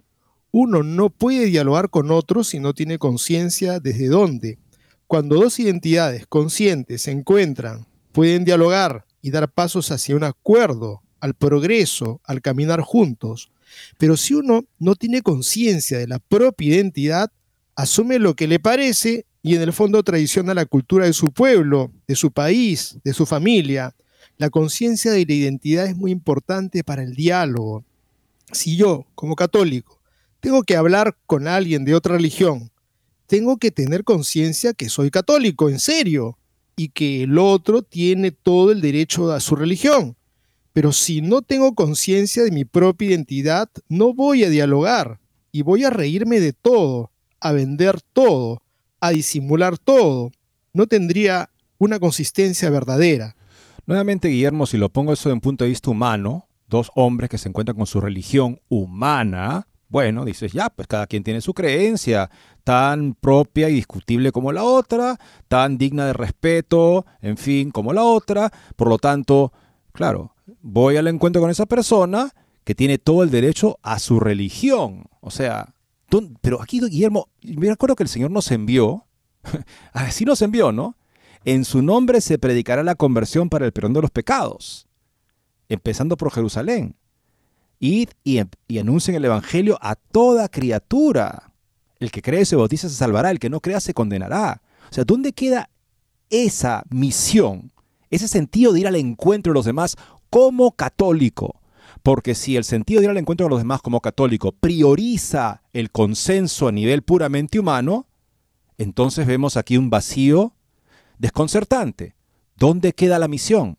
[0.53, 4.59] Uno no puede dialogar con otro si no tiene conciencia desde dónde.
[5.07, 11.35] Cuando dos identidades conscientes se encuentran, pueden dialogar y dar pasos hacia un acuerdo, al
[11.35, 13.51] progreso, al caminar juntos.
[13.99, 17.31] Pero si uno no tiene conciencia de la propia identidad,
[17.75, 21.91] asume lo que le parece y en el fondo traiciona la cultura de su pueblo,
[22.07, 23.95] de su país, de su familia.
[24.37, 27.85] La conciencia de la identidad es muy importante para el diálogo.
[28.53, 30.01] Si yo, como católico,
[30.41, 32.71] tengo que hablar con alguien de otra religión,
[33.27, 36.37] tengo que tener conciencia que soy católico, en serio,
[36.77, 40.17] y que el otro tiene todo el derecho a su religión.
[40.73, 45.19] Pero si no tengo conciencia de mi propia identidad, no voy a dialogar
[45.53, 48.63] y voy a reírme de todo, a vender todo,
[49.01, 50.31] a disimular todo,
[50.73, 53.37] no tendría una consistencia verdadera.
[53.87, 57.39] Nuevamente, Guillermo, si lo pongo eso en un punto de vista humano, dos hombres que
[57.39, 62.31] se encuentran con su religión humana, bueno, dices, ya, pues cada quien tiene su creencia,
[62.63, 68.05] tan propia y discutible como la otra, tan digna de respeto, en fin, como la
[68.05, 68.53] otra.
[68.77, 69.53] Por lo tanto,
[69.93, 72.33] claro, voy al encuentro con esa persona
[72.65, 75.05] que tiene todo el derecho a su religión.
[75.21, 75.75] O sea,
[76.41, 79.07] pero aquí, Guillermo, me acuerdo que el Señor nos envió,
[79.93, 80.97] así nos envió, ¿no?
[81.45, 84.87] En su nombre se predicará la conversión para el perdón de los pecados,
[85.69, 86.97] empezando por Jerusalén.
[87.79, 91.53] Id y, y anuncien el Evangelio a toda criatura.
[91.99, 94.61] El que cree se bautiza se salvará, el que no crea se condenará.
[94.91, 95.71] O sea, ¿dónde queda
[96.31, 97.73] esa misión,
[98.09, 99.97] ese sentido de ir al encuentro de los demás
[100.31, 101.61] como católico?
[102.03, 105.91] Porque si el sentido de ir al encuentro de los demás como católico prioriza el
[105.91, 108.07] consenso a nivel puramente humano,
[108.79, 110.55] entonces vemos aquí un vacío
[111.19, 112.15] desconcertante.
[112.57, 113.77] ¿Dónde queda la misión?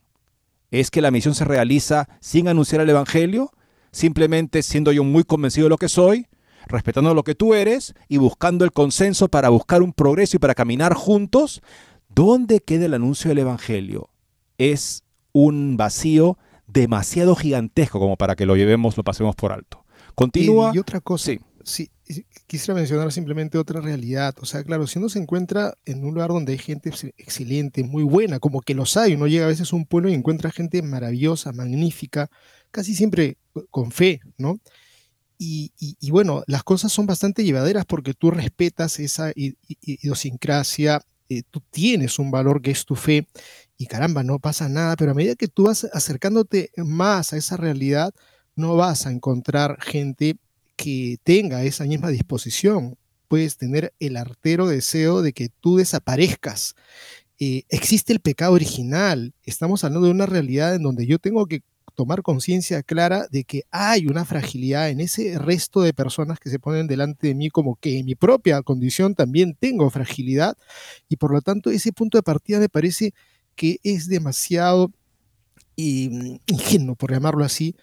[0.70, 3.52] ¿Es que la misión se realiza sin anunciar el Evangelio?
[3.92, 6.28] Simplemente siendo yo muy convencido de lo que soy,
[6.68, 10.56] respetando lo que tú eres y buscando el consenso para buscar un progreso y para
[10.56, 11.62] caminar juntos.
[12.10, 14.10] ¿Dónde queda el anuncio del Evangelio?
[14.58, 19.86] Es un vacío demasiado gigantesco como para que lo llevemos, lo pasemos por alto.
[20.16, 20.72] Continúa.
[20.74, 21.32] Y, otra cosa,
[21.64, 21.90] sí.
[22.48, 24.36] quisiera mencionar simplemente otra realidad.
[24.42, 28.04] O sea, claro, si uno se encuentra en un lugar donde hay gente excelente, muy
[28.04, 30.82] buena, como que los hay, uno llega a veces a un pueblo y encuentra gente
[30.82, 32.30] maravillosa, magnífica,
[32.72, 33.38] casi siempre
[33.70, 34.60] con fe, ¿no?
[35.44, 35.72] Y,
[36.12, 42.30] bueno, las cosas son bastante llevaderas porque tú respetas esa idiosincrasia, eh, tú tienes un
[42.30, 43.26] valor que es tu fe
[43.82, 47.58] y caramba, no pasa nada, pero a medida que tú vas acercándote más a esa
[47.58, 48.14] realidad,
[48.56, 50.38] no vas a encontrar gente
[50.76, 52.96] que tenga esa misma disposición.
[53.28, 56.76] Puedes tener el artero deseo de que tú desaparezcas.
[57.40, 59.34] Eh, existe el pecado original.
[59.42, 61.64] Estamos hablando de una realidad en donde yo tengo que
[61.96, 66.60] tomar conciencia clara de que hay una fragilidad en ese resto de personas que se
[66.60, 70.56] ponen delante de mí como que en mi propia condición también tengo fragilidad
[71.10, 73.14] y por lo tanto ese punto de partida me parece
[73.56, 74.92] que es demasiado
[75.78, 77.76] mm, ingenuo, por llamarlo así.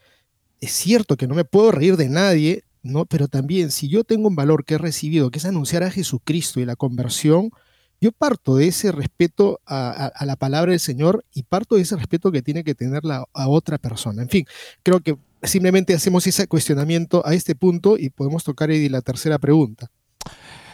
[0.61, 3.07] Es cierto que no me puedo reír de nadie, ¿no?
[3.07, 6.61] pero también si yo tengo un valor que he recibido, que es anunciar a Jesucristo
[6.61, 7.51] y la conversión,
[8.01, 12.31] yo parto de ese respeto a, la palabra del Señor y parto de ese respeto
[12.31, 14.23] que tiene que tener la, a otra persona.
[14.23, 14.47] En fin,
[14.83, 19.39] creo que simplemente hacemos ese cuestionamiento a este punto y podemos tocar ahí la tercera
[19.39, 19.91] pregunta.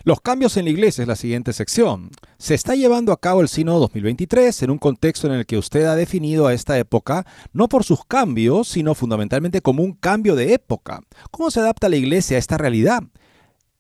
[0.07, 2.11] Los cambios en la iglesia es la siguiente sección.
[2.37, 5.87] Se está llevando a cabo el Sínodo 2023 en un contexto en el que usted
[5.87, 10.53] ha definido a esta época no por sus cambios, sino fundamentalmente como un cambio de
[10.53, 11.01] época.
[11.31, 13.03] ¿Cómo se adapta la iglesia a esta realidad?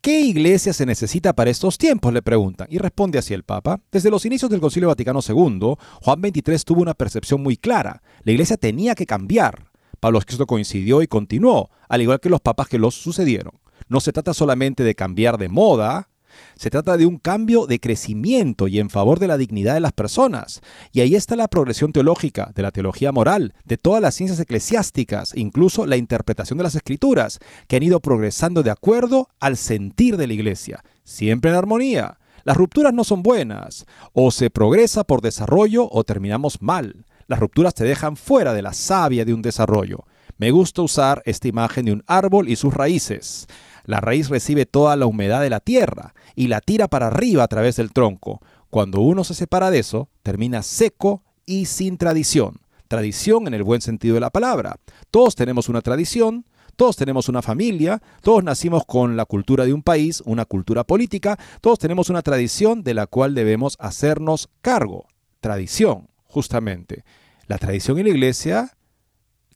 [0.00, 2.10] ¿Qué iglesia se necesita para estos tiempos?
[2.14, 2.68] Le preguntan.
[2.70, 3.82] Y responde así el Papa.
[3.92, 8.02] Desde los inicios del Concilio Vaticano II, Juan XXIII tuvo una percepción muy clara.
[8.22, 9.66] La iglesia tenía que cambiar.
[10.00, 13.52] Pablo VI coincidió y continuó, al igual que los papas que los sucedieron.
[13.88, 16.08] No se trata solamente de cambiar de moda,
[16.56, 19.92] Se trata de un cambio de crecimiento y en favor de la dignidad de las
[19.92, 20.60] personas.
[20.92, 25.32] Y ahí está la progresión teológica, de la teología moral, de todas las ciencias eclesiásticas,
[25.34, 30.26] incluso la interpretación de las escrituras, que han ido progresando de acuerdo al sentir de
[30.26, 32.18] la iglesia, siempre en armonía.
[32.44, 37.06] Las rupturas no son buenas, o se progresa por desarrollo o terminamos mal.
[37.26, 40.04] Las rupturas te dejan fuera de la savia de un desarrollo.
[40.36, 43.46] Me gusta usar esta imagen de un árbol y sus raíces.
[43.84, 47.48] La raíz recibe toda la humedad de la tierra y la tira para arriba a
[47.48, 48.40] través del tronco.
[48.70, 52.60] Cuando uno se separa de eso, termina seco y sin tradición.
[52.88, 54.76] Tradición en el buen sentido de la palabra.
[55.10, 59.82] Todos tenemos una tradición, todos tenemos una familia, todos nacimos con la cultura de un
[59.82, 65.06] país, una cultura política, todos tenemos una tradición de la cual debemos hacernos cargo.
[65.40, 67.04] Tradición, justamente.
[67.46, 68.72] La tradición en la iglesia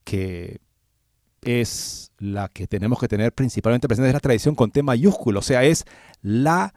[0.05, 0.61] que
[1.43, 5.43] es la que tenemos que tener principalmente presente, es la tradición con T mayúsculo, o
[5.43, 5.85] sea, es
[6.23, 6.75] la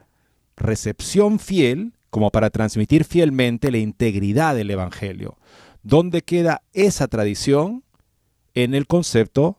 [0.55, 5.37] recepción fiel como para transmitir fielmente la integridad del Evangelio.
[5.81, 7.83] ¿Dónde queda esa tradición?
[8.53, 9.57] En el concepto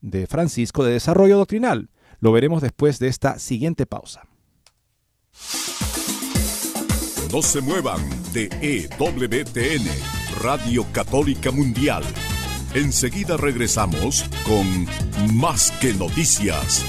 [0.00, 1.90] de Francisco de desarrollo doctrinal.
[2.18, 4.22] Lo veremos después de esta siguiente pausa.
[7.30, 8.00] No se muevan
[8.32, 9.86] de EWTN,
[10.40, 12.04] Radio Católica Mundial
[12.74, 14.86] Enseguida regresamos con
[15.34, 16.82] Más que Noticias.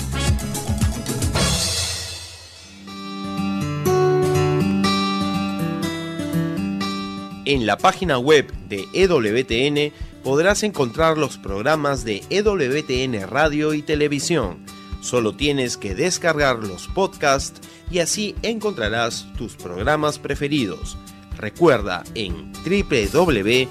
[7.43, 9.93] En la página web de EWTN
[10.23, 14.65] podrás encontrar los programas de EWTN Radio y Televisión.
[15.01, 17.59] Solo tienes que descargar los podcasts
[17.91, 20.97] y así encontrarás tus programas preferidos
[21.37, 23.63] Recuerda en www.ewtn.com.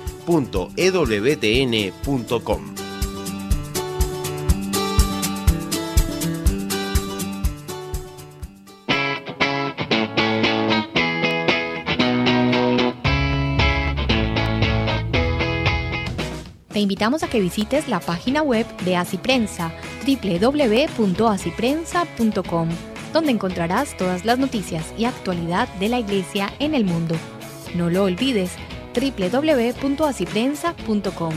[16.73, 19.71] Te invitamos a que visites la página web de Asiprensa,
[20.07, 22.69] www.asiprensa.com,
[23.13, 27.15] donde encontrarás todas las noticias y actualidad de la Iglesia en el mundo.
[27.75, 28.53] No lo olvides,
[28.95, 31.35] www.asiprensa.com.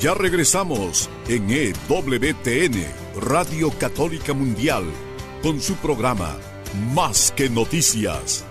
[0.00, 2.84] Ya regresamos en EWTN,
[3.20, 4.84] Radio Católica Mundial,
[5.42, 6.36] con su programa
[6.94, 8.44] Más que Noticias.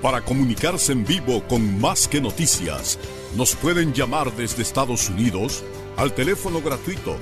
[0.00, 3.00] Para comunicarse en vivo con Más que Noticias,
[3.36, 5.64] nos pueden llamar desde Estados Unidos
[5.96, 7.16] al teléfono gratuito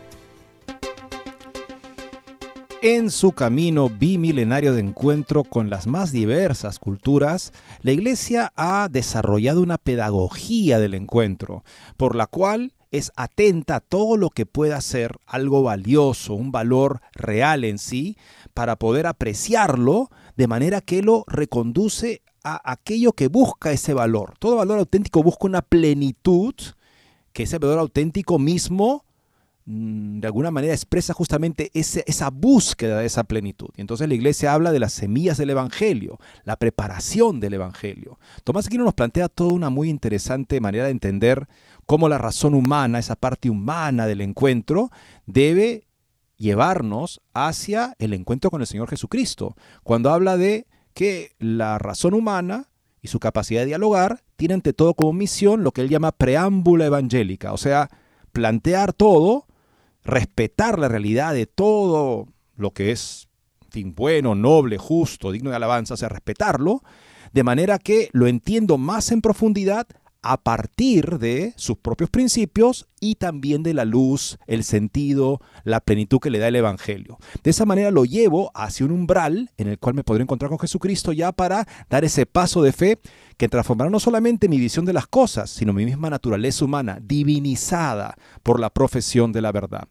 [2.84, 9.60] En su camino bimilenario de encuentro con las más diversas culturas, la Iglesia ha desarrollado
[9.60, 11.62] una pedagogía del encuentro,
[11.96, 17.00] por la cual es atenta a todo lo que pueda ser algo valioso, un valor
[17.14, 18.16] real en sí,
[18.54, 24.34] para poder apreciarlo de manera que lo reconduce a aquello que busca ese valor.
[24.38, 26.54] Todo valor auténtico busca una plenitud,
[27.32, 29.06] que ese valor auténtico mismo
[29.64, 33.70] mm, de alguna manera expresa justamente esa búsqueda de esa plenitud.
[33.76, 38.18] Y entonces la iglesia habla de las semillas del Evangelio, la preparación del Evangelio.
[38.44, 41.48] Tomás Aquino nos plantea toda una muy interesante manera de entender
[41.86, 44.90] cómo la razón humana, esa parte humana del encuentro,
[45.26, 45.88] debe
[46.36, 49.56] llevarnos hacia el encuentro con el Señor Jesucristo.
[49.84, 52.68] Cuando habla de que la razón humana
[53.00, 56.86] y su capacidad de dialogar tiene ante todo como misión lo que él llama preámbula
[56.86, 57.88] evangélica, o sea,
[58.32, 59.46] plantear todo,
[60.04, 63.28] respetar la realidad de todo lo que es
[63.70, 66.82] fin, bueno, noble, justo, digno de alabanza, o sea, respetarlo,
[67.32, 69.86] de manera que lo entiendo más en profundidad
[70.22, 76.20] a partir de sus propios principios y también de la luz, el sentido, la plenitud
[76.20, 77.18] que le da el Evangelio.
[77.42, 80.60] De esa manera lo llevo hacia un umbral en el cual me podré encontrar con
[80.60, 83.00] Jesucristo ya para dar ese paso de fe
[83.36, 88.16] que transformará no solamente mi visión de las cosas, sino mi misma naturaleza humana, divinizada
[88.44, 89.88] por la profesión de la verdad.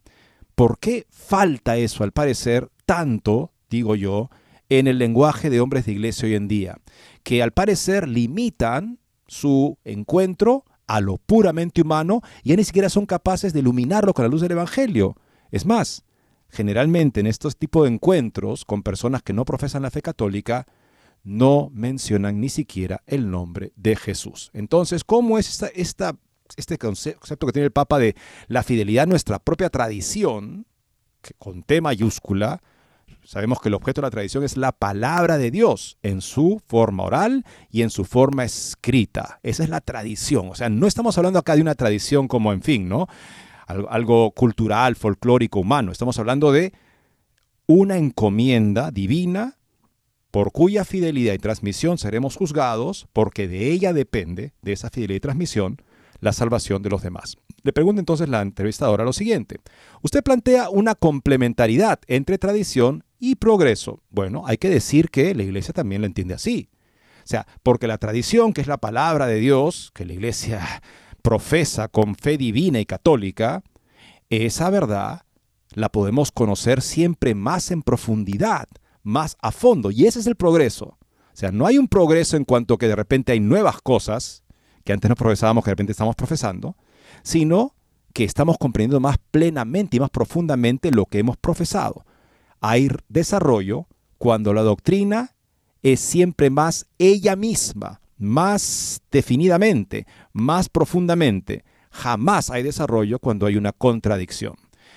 [0.56, 4.30] ¿Por qué falta eso, al parecer, tanto, digo yo,
[4.70, 6.78] en el lenguaje de hombres de iglesia hoy en día?
[7.24, 9.01] Que al parecer limitan
[9.32, 14.26] su encuentro a lo puramente humano y ya ni siquiera son capaces de iluminarlo con
[14.26, 15.16] la luz del Evangelio.
[15.52, 16.04] Es más,
[16.50, 20.68] generalmente en estos tipos de encuentros con personas que no profesan la fe católica,
[21.24, 24.52] no mencionan ni siquiera el nombre de Jesús.
[24.54, 26.18] Entonces, ¿cómo es esta,
[26.58, 28.18] este concepto que tiene el Papa de
[28.50, 30.66] la fidelidad a nuestra propia tradición,
[31.38, 32.62] con T mayúscula?
[33.24, 37.04] Sabemos que el objeto de la tradición es la palabra de Dios en su forma
[37.04, 39.40] oral y en su forma escrita.
[39.44, 40.50] Esa es la tradición.
[40.50, 43.08] O sea, no estamos hablando acá de una tradición como, en fin, ¿no?
[43.68, 45.92] algo cultural, folclórico, humano.
[45.92, 46.74] Estamos hablando de
[47.68, 49.58] una encomienda divina
[50.30, 55.20] por cuya fidelidad y transmisión seremos juzgados, porque de ella depende, de esa fidelidad y
[55.22, 55.82] transmisión,
[56.22, 57.38] la salvación de los demás.
[57.64, 59.60] Le pregunta entonces la entrevistadora lo siguiente.
[60.02, 64.02] Usted plantea una complementariedad entre tradición y progreso.
[64.10, 66.70] Bueno, hay que decir que la iglesia también lo entiende así.
[67.24, 70.82] O sea, porque la tradición, que es la palabra de Dios, que la iglesia
[71.22, 73.64] profesa con fe divina y católica,
[74.30, 75.22] esa verdad
[75.74, 78.68] la podemos conocer siempre más en profundidad,
[79.04, 79.92] más a fondo.
[79.92, 80.98] Y ese es el progreso.
[81.32, 84.44] O sea, no hay un progreso en cuanto que de repente hay nuevas cosas
[84.84, 86.76] que antes no profesábamos, que de repente estamos profesando,
[87.22, 87.76] sino
[88.14, 92.04] que estamos comprendiendo más plenamente y más profundamente lo que hemos profesado.
[92.62, 93.88] Hay desarrollo
[94.20, 95.36] cuando la doctrina
[95.82, 101.66] es siempre más ella misma, más definidamente, más profundamente.
[101.90, 104.54] Jamás hay desarrollo cuando hay una contradicción.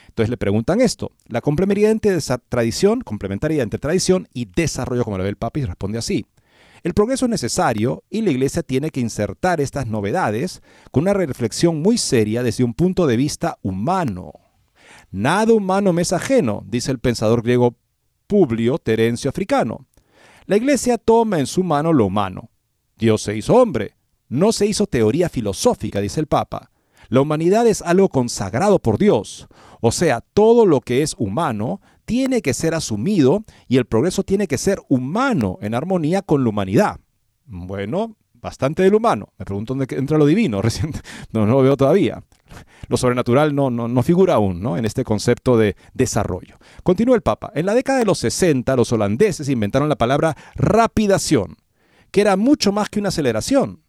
[0.09, 2.19] Entonces le preguntan esto, la complementariedad entre
[2.51, 6.27] tradición, complementariedad entre tradición y desarrollo, como lo ve el Papa, y responde así.
[6.83, 10.61] El progreso es necesario y la Iglesia tiene que insertar estas novedades
[10.91, 14.44] con una reflexión muy seria desde un punto de vista humano.
[15.15, 17.77] Nada humano me es ajeno, dice el pensador griego
[18.27, 19.87] Publio Terencio Africano.
[20.47, 22.51] La Iglesia toma en su mano lo humano.
[22.99, 23.95] Dios se hizo hombre,
[24.29, 26.73] no se hizo teoría filosófica, dice el Papa.
[27.11, 29.47] La humanidad es algo consagrado por Dios,
[29.81, 34.49] o sea, todo lo que es humano tiene que ser asumido y el progreso tiene
[34.49, 36.99] que ser humano, en armonía con la humanidad.
[37.47, 39.29] Bueno, bastante del humano.
[39.39, 40.93] Me pregunto dónde entra lo divino, recién
[41.33, 42.21] no, lo veo todavía.
[42.89, 44.77] Lo sobrenatural no, no, no figura aún ¿no?
[44.77, 46.57] en este concepto de desarrollo.
[46.83, 47.53] Continúa el Papa.
[47.55, 51.57] En la década de los 60, los holandeses inventaron la palabra rapidación,
[52.11, 53.83] que era mucho más que una aceleración.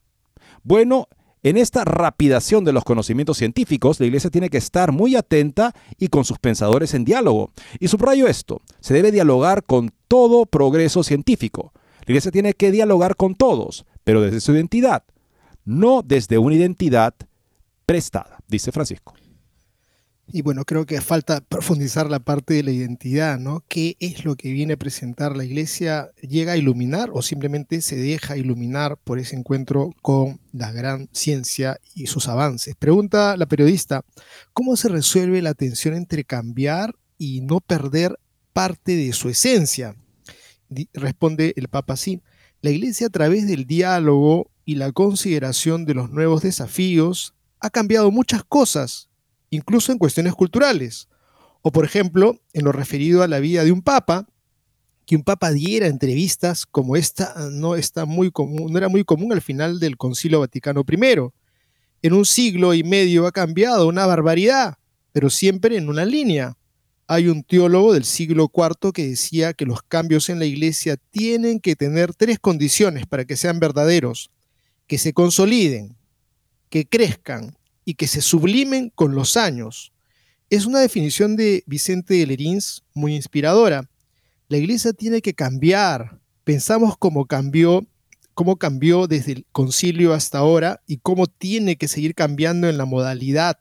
[0.63, 1.07] Bueno,
[1.45, 6.07] en esta rapidación de los conocimientos científicos, la Iglesia tiene que estar muy atenta y
[6.07, 7.51] con sus pensadores en diálogo.
[7.79, 11.71] Y subrayo esto, se debe dialogar con todo progreso científico.
[11.99, 15.03] La Iglesia tiene que dialogar con todos, pero desde su identidad,
[15.65, 17.13] no desde una identidad
[17.85, 19.13] prestada, dice Francisco.
[20.27, 23.63] Y bueno, creo que falta profundizar la parte de la identidad, ¿no?
[23.67, 26.09] ¿Qué es lo que viene a presentar la iglesia?
[26.21, 31.79] ¿Llega a iluminar o simplemente se deja iluminar por ese encuentro con la gran ciencia
[31.93, 32.75] y sus avances?
[32.75, 34.03] Pregunta la periodista,
[34.51, 38.17] ¿cómo se resuelve la tensión entre cambiar y no perder
[38.51, 39.95] parte de su esencia?
[40.93, 42.23] Responde el Papa así,
[42.61, 47.34] la iglesia a través del diálogo y la consideración de los nuevos desafíos
[47.65, 49.09] ha cambiado muchas cosas
[49.49, 51.07] incluso en cuestiones culturales.
[51.61, 54.27] O por ejemplo, en lo referido a la vida de un papa,
[55.05, 59.33] que un papa diera entrevistas como esta no, está muy común, no era muy común
[59.33, 61.31] al final del Concilio Vaticano I.
[62.01, 64.77] En un siglo y medio ha cambiado una barbaridad,
[65.11, 66.57] pero siempre en una línea.
[67.07, 71.59] Hay un teólogo del siglo IV que decía que los cambios en la iglesia tienen
[71.59, 74.31] que tener tres condiciones para que sean verdaderos.
[74.87, 75.95] Que se consoliden,
[76.69, 79.93] que crezcan y que se sublimen con los años.
[80.49, 83.89] Es una definición de Vicente de Lerins muy inspiradora.
[84.47, 86.19] La iglesia tiene que cambiar.
[86.43, 87.85] Pensamos cómo cambió,
[88.33, 92.85] cómo cambió desde el concilio hasta ahora y cómo tiene que seguir cambiando en la
[92.85, 93.57] modalidad,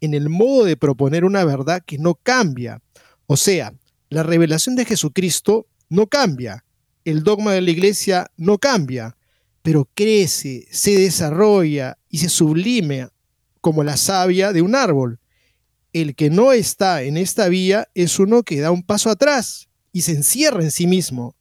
[0.00, 2.80] en el modo de proponer una verdad que no cambia.
[3.26, 3.72] O sea,
[4.08, 6.64] la revelación de Jesucristo no cambia,
[7.04, 9.16] el dogma de la iglesia no cambia,
[9.62, 13.08] pero crece, se desarrolla y se sublime
[13.60, 15.18] como la savia de un árbol.
[15.92, 20.02] El que no está en esta vía es uno que da un paso atrás y
[20.02, 21.34] se encierra en sí mismo.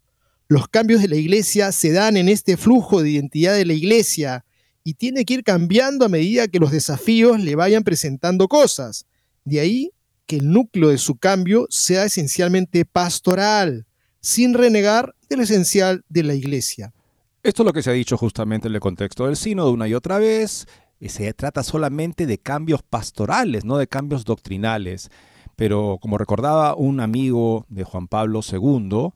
[0.47, 4.43] Los cambios de la iglesia se dan en este flujo de identidad de la iglesia
[4.84, 9.05] y tiene que ir cambiando a medida que los desafíos le vayan presentando cosas.
[9.45, 9.91] De ahí
[10.26, 13.86] que el núcleo de su cambio sea esencialmente pastoral,
[14.22, 16.93] sin renegar de lo esencial de la iglesia.
[17.42, 19.94] Esto es lo que se ha dicho justamente en el contexto del sínodo una y
[19.94, 20.68] otra vez
[21.08, 25.10] se trata solamente de cambios pastorales, no de cambios doctrinales.
[25.56, 29.12] Pero como recordaba un amigo de Juan Pablo II,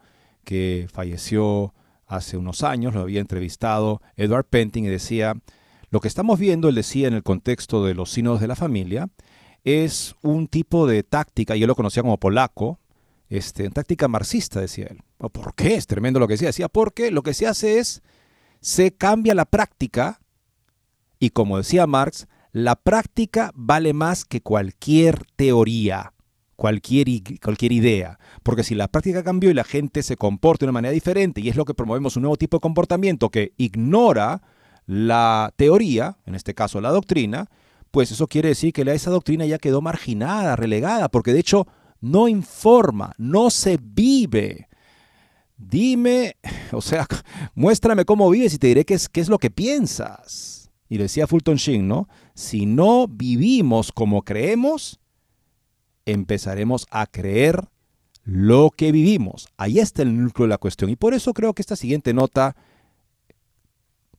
[0.45, 1.73] que falleció
[2.07, 5.35] hace unos años, lo había entrevistado Edward Penting y decía,
[5.89, 9.09] lo que estamos viendo, él decía en el contexto de los sínodos de la familia,
[9.65, 12.79] es un tipo de táctica, y él lo conocía como polaco,
[13.29, 15.01] este, táctica marxista, decía él.
[15.17, 15.75] ¿Por qué?
[15.75, 16.49] Es tremendo lo que decía.
[16.49, 18.01] Decía, porque lo que se hace es,
[18.63, 20.21] se cambia la práctica
[21.19, 26.13] y como decía Marx, la práctica vale más que cualquier teoría,
[26.55, 27.07] cualquier,
[27.43, 28.19] cualquier idea.
[28.41, 31.49] Porque si la práctica cambió y la gente se comporta de una manera diferente, y
[31.49, 34.41] es lo que promovemos un nuevo tipo de comportamiento que ignora
[34.85, 37.49] la teoría, en este caso la doctrina,
[37.91, 41.67] pues eso quiere decir que esa doctrina ya quedó marginada, relegada, porque de hecho
[41.99, 44.69] no informa, no se vive.
[45.57, 46.35] Dime,
[46.71, 47.05] o sea,
[47.55, 50.71] muéstrame cómo vives y te diré qué es, qué es lo que piensas.
[50.89, 52.07] Y decía Fulton Sheen, ¿no?
[52.35, 54.99] Si no vivimos como creemos,
[56.05, 57.67] empezaremos a creer
[58.23, 59.47] lo que vivimos.
[59.57, 60.89] Ahí está el núcleo de la cuestión.
[60.89, 62.55] Y por eso creo que esta siguiente nota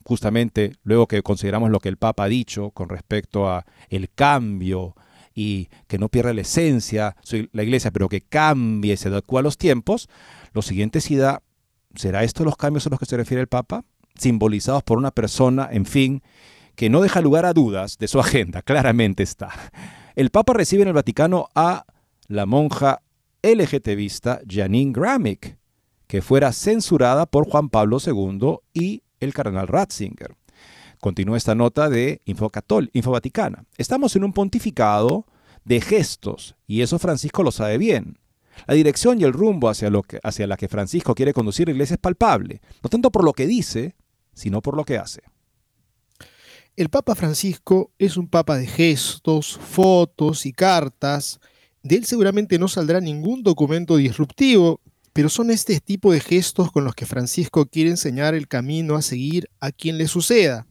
[0.05, 4.95] justamente luego que consideramos lo que el Papa ha dicho con respecto a el cambio
[5.35, 7.16] y que no pierda la esencia
[7.53, 10.09] la iglesia, pero que cambie se adecua a los tiempos,
[10.55, 11.43] lo siguiente da,
[11.95, 13.85] ¿será esto los cambios a los que se refiere el Papa?
[14.17, 16.23] Simbolizados por una persona, en fin,
[16.77, 19.51] que no deja lugar a dudas de su agenda, claramente está.
[20.15, 21.85] El Papa recibe en el Vaticano a
[22.29, 23.03] la monja
[23.43, 25.59] LGTBista Janine Gramick,
[26.07, 30.37] que fuera censurada por Juan Pablo II y el cardenal Ratzinger.
[31.01, 32.51] Continúa esta nota de Info,
[32.93, 33.65] Info Vaticana.
[33.77, 35.27] Estamos en un pontificado
[35.65, 38.19] de gestos, y eso Francisco lo sabe bien.
[38.67, 41.73] La dirección y el rumbo hacia, lo que, hacia la que Francisco quiere conducir la
[41.73, 43.95] iglesia es palpable, no tanto por lo que dice,
[44.35, 45.23] sino por lo que hace.
[46.77, 51.39] El Papa Francisco es un papa de gestos, fotos y cartas.
[51.85, 54.81] De él seguramente no saldrá ningún documento disruptivo,
[55.13, 59.03] pero son este tipo de gestos con los que Francisco quiere enseñar el camino a
[59.03, 60.67] seguir a quien le suceda.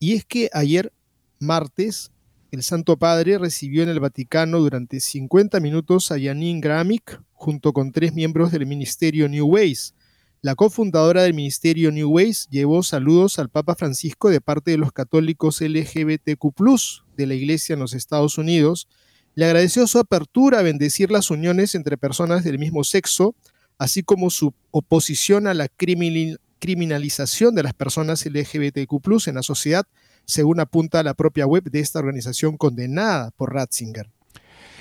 [0.00, 0.92] Y es que ayer,
[1.38, 2.10] martes,
[2.52, 7.92] el Santo Padre recibió en el Vaticano durante 50 minutos a Janine Gramick junto con
[7.92, 9.94] tres miembros del ministerio New Ways.
[10.42, 14.92] La cofundadora del ministerio New Ways llevó saludos al Papa Francisco de parte de los
[14.92, 16.54] católicos LGBTQ
[17.16, 18.86] de la Iglesia en los Estados Unidos.
[19.34, 23.34] Le agradeció su apertura a bendecir las uniones entre personas del mismo sexo,
[23.78, 25.68] así como su oposición a la
[26.58, 29.86] criminalización de las personas LGBTQ en la sociedad,
[30.24, 34.10] según apunta la propia web de esta organización condenada por Ratzinger.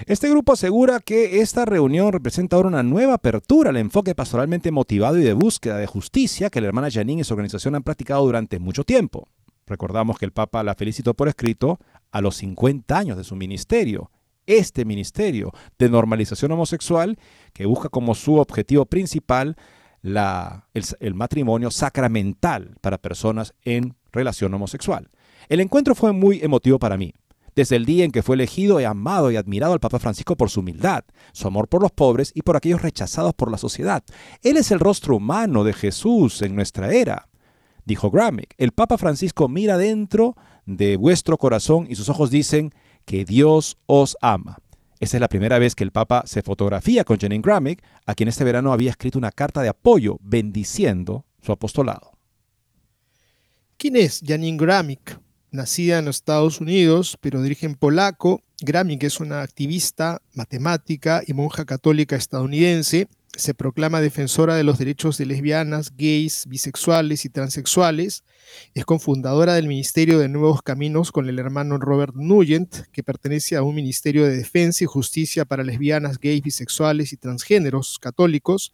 [0.07, 5.17] Este grupo asegura que esta reunión representa ahora una nueva apertura al enfoque pastoralmente motivado
[5.17, 8.59] y de búsqueda de justicia que la hermana Janine y su organización han practicado durante
[8.59, 9.27] mucho tiempo.
[9.67, 11.79] Recordamos que el Papa la felicitó por escrito
[12.11, 14.09] a los 50 años de su ministerio
[14.47, 17.17] este ministerio de normalización homosexual
[17.53, 19.55] que busca como su objetivo principal
[20.03, 25.09] el, matrimonio sacramental para personas en relación homosexual.
[25.51, 27.13] El encuentro fue muy emotivo para mí.
[27.57, 30.49] Desde el día en que fue elegido he amado y admirado al Papa Francisco por
[30.49, 34.01] su humildad, su amor por los pobres y por aquellos rechazados por la sociedad.
[34.43, 37.27] Él es el rostro humano de Jesús en nuestra era.
[37.83, 42.73] Dijo Gramick, el Papa Francisco mira dentro de vuestro corazón y sus ojos dicen,
[43.03, 44.57] que Dios os ama.
[45.01, 48.29] Esta es la primera vez que el Papa se fotografía con Janine Gramick, a quien
[48.29, 52.13] este verano había escrito una carta de apoyo bendiciendo su apostolado.
[53.75, 55.20] ¿Quién es Janine Gramick?
[55.51, 61.33] Nacida en los Estados Unidos, pero de origen polaco, Gramick es una activista, matemática y
[61.33, 68.23] monja católica estadounidense se proclama defensora de los derechos de lesbianas, gays, bisexuales y transexuales.
[68.73, 73.63] Es cofundadora del Ministerio de Nuevos Caminos con el hermano Robert Nugent, que pertenece a
[73.63, 78.73] un Ministerio de Defensa y Justicia para lesbianas, gays, bisexuales y transgéneros católicos.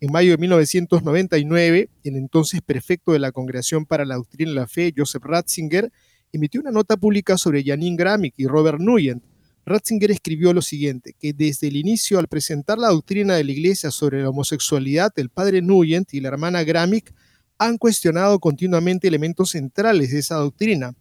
[0.00, 4.66] En mayo de 1999, el entonces prefecto de la Congregación para la Doctrina y la
[4.66, 5.92] Fe, Joseph Ratzinger,
[6.32, 9.22] emitió una nota pública sobre Janine Gramick y Robert Nugent,
[9.68, 13.90] Ratzinger escribió lo siguiente, que desde el inicio al presentar la doctrina de la Iglesia
[13.90, 17.14] sobre la homosexualidad, el padre Nugent y la hermana Gramick
[17.58, 20.94] han cuestionado continuamente elementos centrales de esa doctrina.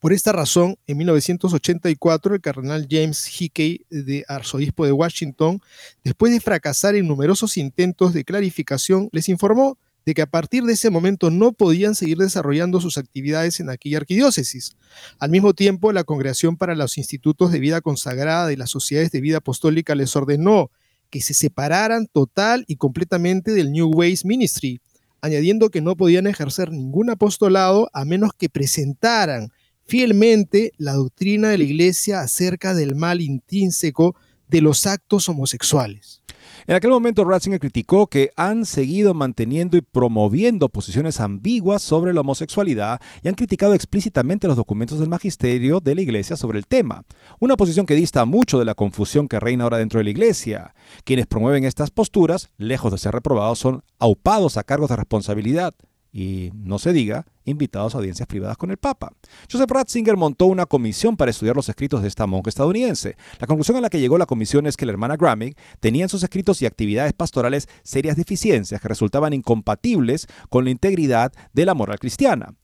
[0.00, 5.60] Por esta razón, en 1984, el cardenal James Hickey, de arzobispo de Washington,
[6.04, 10.74] después de fracasar en numerosos intentos de clarificación, les informó de que a partir de
[10.74, 14.76] ese momento no podían seguir desarrollando sus actividades en aquella arquidiócesis.
[15.18, 19.20] Al mismo tiempo, la Congregación para los Institutos de Vida Consagrada y las Sociedades de
[19.20, 20.70] Vida Apostólica les ordenó
[21.10, 24.80] que se separaran total y completamente del New Ways Ministry,
[25.20, 29.50] añadiendo que no podían ejercer ningún apostolado a menos que presentaran
[29.86, 34.14] fielmente la doctrina de la Iglesia acerca del mal intrínseco
[34.46, 36.22] de los actos homosexuales.
[36.68, 42.22] En aquel momento Ratzinger criticó que han seguido manteniendo y promoviendo posiciones ambiguas sobre la
[42.22, 47.04] homosexualidad y han criticado explícitamente los documentos del magisterio de la Iglesia sobre el tema,
[47.38, 50.74] una posición que dista mucho de la confusión que reina ahora dentro de la Iglesia.
[51.04, 55.72] Quienes promueven estas posturas, lejos de ser reprobados, son aupados a cargos de responsabilidad
[56.12, 59.12] y no se diga, invitados a audiencias privadas con el Papa.
[59.50, 63.16] Joseph Ratzinger montó una comisión para estudiar los escritos de esta monja estadounidense.
[63.38, 66.08] La conclusión a la que llegó la comisión es que la hermana Gramick tenía en
[66.08, 71.74] sus escritos y actividades pastorales serias deficiencias que resultaban incompatibles con la integridad de la
[71.74, 72.54] moral cristiana.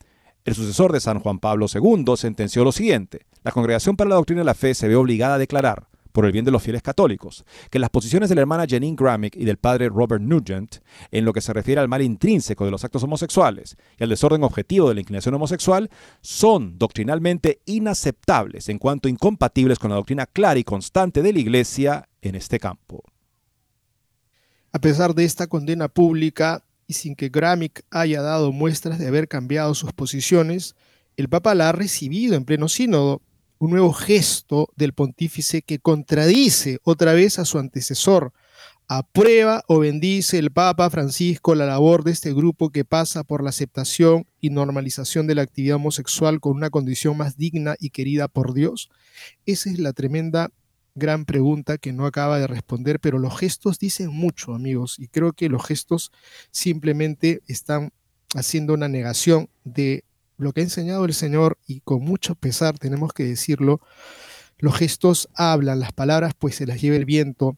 [0.44, 3.26] El sucesor de San Juan Pablo II sentenció lo siguiente.
[3.44, 6.32] La Congregación para la Doctrina de la Fe se ve obligada a declarar por el
[6.32, 9.56] bien de los fieles católicos, que las posiciones de la hermana Janine Gramick y del
[9.56, 10.76] padre Robert Nugent,
[11.10, 14.44] en lo que se refiere al mal intrínseco de los actos homosexuales y al desorden
[14.44, 15.90] objetivo de la inclinación homosexual,
[16.20, 22.08] son doctrinalmente inaceptables en cuanto incompatibles con la doctrina clara y constante de la Iglesia
[22.20, 23.02] en este campo.
[24.72, 29.28] A pesar de esta condena pública y sin que Gramick haya dado muestras de haber
[29.28, 30.74] cambiado sus posiciones,
[31.16, 33.20] el Papa la ha recibido en pleno sínodo
[33.62, 38.32] un nuevo gesto del pontífice que contradice otra vez a su antecesor.
[38.88, 43.50] Aprueba o bendice el Papa Francisco la labor de este grupo que pasa por la
[43.50, 48.52] aceptación y normalización de la actividad homosexual con una condición más digna y querida por
[48.52, 48.90] Dios?
[49.46, 50.50] Esa es la tremenda
[50.96, 55.34] gran pregunta que no acaba de responder, pero los gestos dicen mucho, amigos, y creo
[55.34, 56.10] que los gestos
[56.50, 57.92] simplemente están
[58.34, 60.02] haciendo una negación de
[60.36, 63.80] lo que ha enseñado el Señor, y con mucho pesar tenemos que decirlo,
[64.58, 67.56] los gestos hablan, las palabras pues se las lleva el viento.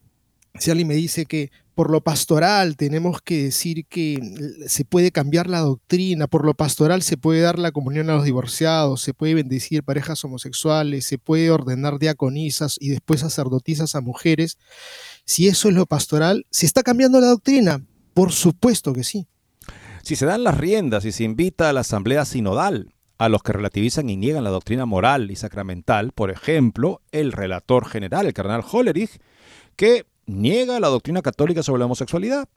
[0.58, 4.20] Si alguien me dice que por lo pastoral tenemos que decir que
[4.68, 8.24] se puede cambiar la doctrina, por lo pastoral se puede dar la comunión a los
[8.24, 14.56] divorciados, se puede bendecir parejas homosexuales, se puede ordenar diaconisas y después sacerdotisas a mujeres,
[15.24, 17.84] si eso es lo pastoral, ¿se está cambiando la doctrina?
[18.14, 19.26] Por supuesto que sí.
[20.04, 23.54] Si se dan las riendas y se invita a la asamblea sinodal a los que
[23.54, 28.64] relativizan y niegan la doctrina moral y sacramental, por ejemplo, el relator general, el cardenal
[28.70, 29.18] Hollerich,
[29.76, 32.48] que niega la doctrina católica sobre la homosexualidad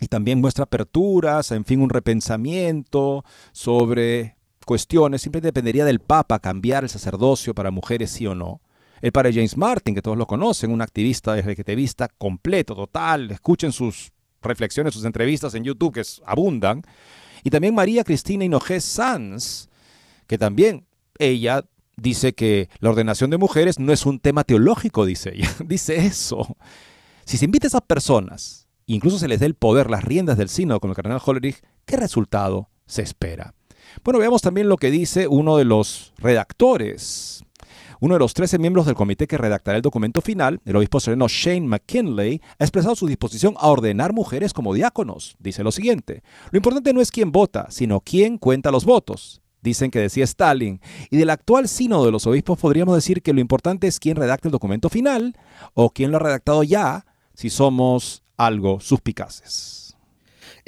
[0.00, 6.84] y también muestra aperturas, en fin, un repensamiento sobre cuestiones, siempre dependería del Papa cambiar
[6.84, 8.60] el sacerdocio para mujeres sí o no.
[9.02, 14.12] El padre James Martin, que todos lo conocen, un activista vista completo, total, escuchen sus
[14.42, 16.82] reflexiones, sus entrevistas en YouTube, que abundan.
[17.42, 19.68] Y también María Cristina Hinojés Sanz,
[20.26, 20.86] que también
[21.18, 21.64] ella
[21.96, 25.50] dice que la ordenación de mujeres no es un tema teológico, dice ella.
[25.66, 26.56] dice eso.
[27.24, 30.48] Si se invita a esas personas, incluso se les dé el poder, las riendas del
[30.48, 33.54] sínodo con el cardenal Hollerich, ¿qué resultado se espera?
[34.04, 37.44] Bueno, veamos también lo que dice uno de los redactores
[38.00, 41.28] uno de los 13 miembros del comité que redactará el documento final, el obispo sereno
[41.28, 45.36] Shane McKinley, ha expresado su disposición a ordenar mujeres como diáconos.
[45.38, 49.42] Dice lo siguiente, lo importante no es quién vota, sino quién cuenta los votos.
[49.62, 50.80] Dicen que decía Stalin.
[51.10, 54.48] Y del actual sínodo de los obispos podríamos decir que lo importante es quién redacta
[54.48, 55.36] el documento final
[55.74, 59.89] o quién lo ha redactado ya, si somos algo suspicaces.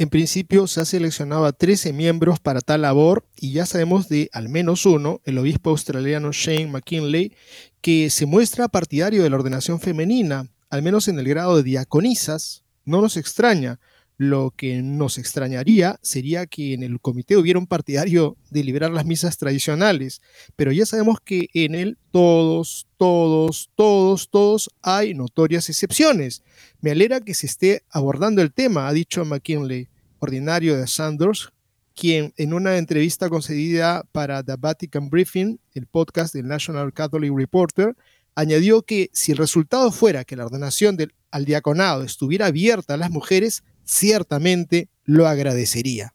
[0.03, 4.31] En principio se ha seleccionado a 13 miembros para tal labor y ya sabemos de
[4.33, 7.37] al menos uno, el obispo australiano Shane McKinley,
[7.81, 12.65] que se muestra partidario de la ordenación femenina, al menos en el grado de diaconisas.
[12.85, 13.79] No nos extraña.
[14.17, 19.07] Lo que nos extrañaría sería que en el comité hubiera un partidario de liberar las
[19.07, 20.21] misas tradicionales,
[20.57, 26.43] pero ya sabemos que en él todos, todos, todos, todos hay notorias excepciones.
[26.81, 29.89] Me alegra que se esté abordando el tema, ha dicho McKinley,
[30.23, 31.51] ordinario de Sanders,
[31.95, 37.97] quien en una entrevista concedida para The Vatican Briefing, el podcast del National Catholic Reporter,
[38.35, 42.97] añadió que si el resultado fuera que la ordenación del, al diaconado estuviera abierta a
[42.97, 46.15] las mujeres, ciertamente lo agradecería.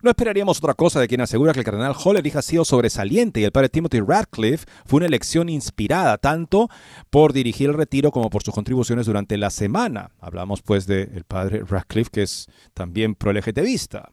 [0.00, 3.44] No esperaríamos otra cosa de quien asegura que el cardenal Hollerich ha sido sobresaliente y
[3.44, 6.68] el padre Timothy Radcliffe fue una elección inspirada tanto
[7.10, 10.12] por dirigir el retiro como por sus contribuciones durante la semana.
[10.20, 14.12] Hablamos pues del padre Radcliffe que es también pro-LGTBista.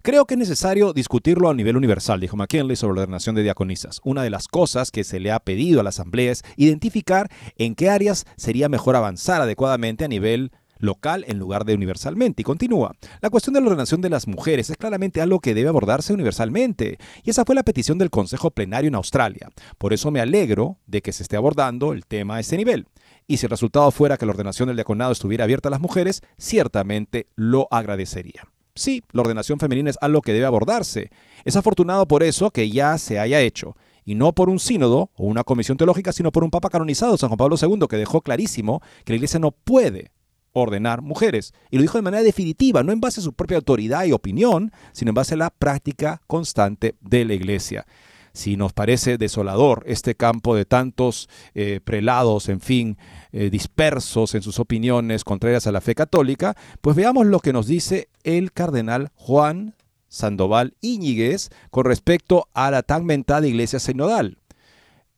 [0.00, 4.00] Creo que es necesario discutirlo a nivel universal, dijo McKinley sobre la ordenación de diaconisas.
[4.04, 7.74] Una de las cosas que se le ha pedido a la Asamblea es identificar en
[7.74, 12.42] qué áreas sería mejor avanzar adecuadamente a nivel local en lugar de universalmente.
[12.42, 15.68] Y continúa, la cuestión de la ordenación de las mujeres es claramente algo que debe
[15.68, 19.50] abordarse universalmente, y esa fue la petición del Consejo Plenario en Australia.
[19.78, 22.86] Por eso me alegro de que se esté abordando el tema a ese nivel.
[23.26, 26.22] Y si el resultado fuera que la ordenación del diaconado estuviera abierta a las mujeres,
[26.38, 28.42] ciertamente lo agradecería.
[28.74, 31.10] Sí, la ordenación femenina es algo que debe abordarse.
[31.44, 33.74] Es afortunado por eso que ya se haya hecho,
[34.04, 37.28] y no por un sínodo o una comisión teológica, sino por un papa canonizado, San
[37.28, 40.12] Juan Pablo II, que dejó clarísimo que la iglesia no puede
[40.60, 41.52] ordenar mujeres.
[41.70, 44.72] Y lo dijo de manera definitiva, no en base a su propia autoridad y opinión,
[44.92, 47.86] sino en base a la práctica constante de la iglesia.
[48.32, 52.98] Si nos parece desolador este campo de tantos eh, prelados, en fin,
[53.32, 57.66] eh, dispersos en sus opiniones contrarias a la fe católica, pues veamos lo que nos
[57.66, 59.74] dice el cardenal Juan
[60.08, 64.38] Sandoval Íñiguez con respecto a la tan mentada iglesia sinodal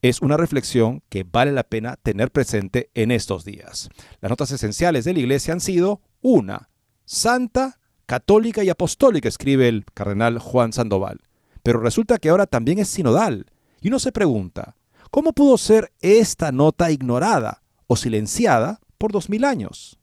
[0.03, 3.89] es una reflexión que vale la pena tener presente en estos días.
[4.21, 6.69] Las notas esenciales de la Iglesia han sido una,
[7.05, 11.21] santa, católica y apostólica, escribe el cardenal Juan Sandoval.
[11.63, 13.47] Pero resulta que ahora también es sinodal.
[13.81, 14.77] Y uno se pregunta,
[15.11, 19.99] ¿cómo pudo ser esta nota ignorada o silenciada por dos mil años?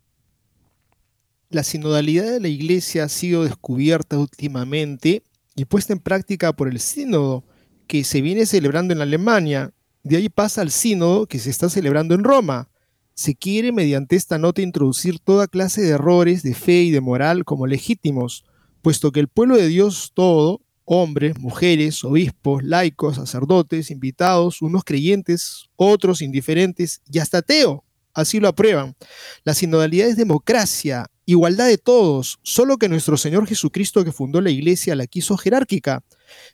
[1.50, 5.24] La sinodalidad de la Iglesia ha sido descubierta últimamente
[5.56, 7.46] y puesta en práctica por el sínodo
[7.88, 9.72] que se viene celebrando en Alemania
[10.06, 12.70] de ahí pasa al sínodo que se está celebrando en Roma.
[13.16, 17.44] Se quiere mediante esta nota introducir toda clase de errores de fe y de moral
[17.44, 18.46] como legítimos,
[18.84, 25.72] puesto que el pueblo de Dios todo, hombres, mujeres, obispos, laicos, sacerdotes, invitados, unos creyentes,
[25.76, 27.84] otros indiferentes y hasta ateo,
[28.14, 28.96] así lo aprueban.
[29.44, 34.52] La sinodalidad es democracia, igualdad de todos, solo que nuestro Señor Jesucristo que fundó la
[34.52, 36.04] iglesia la quiso jerárquica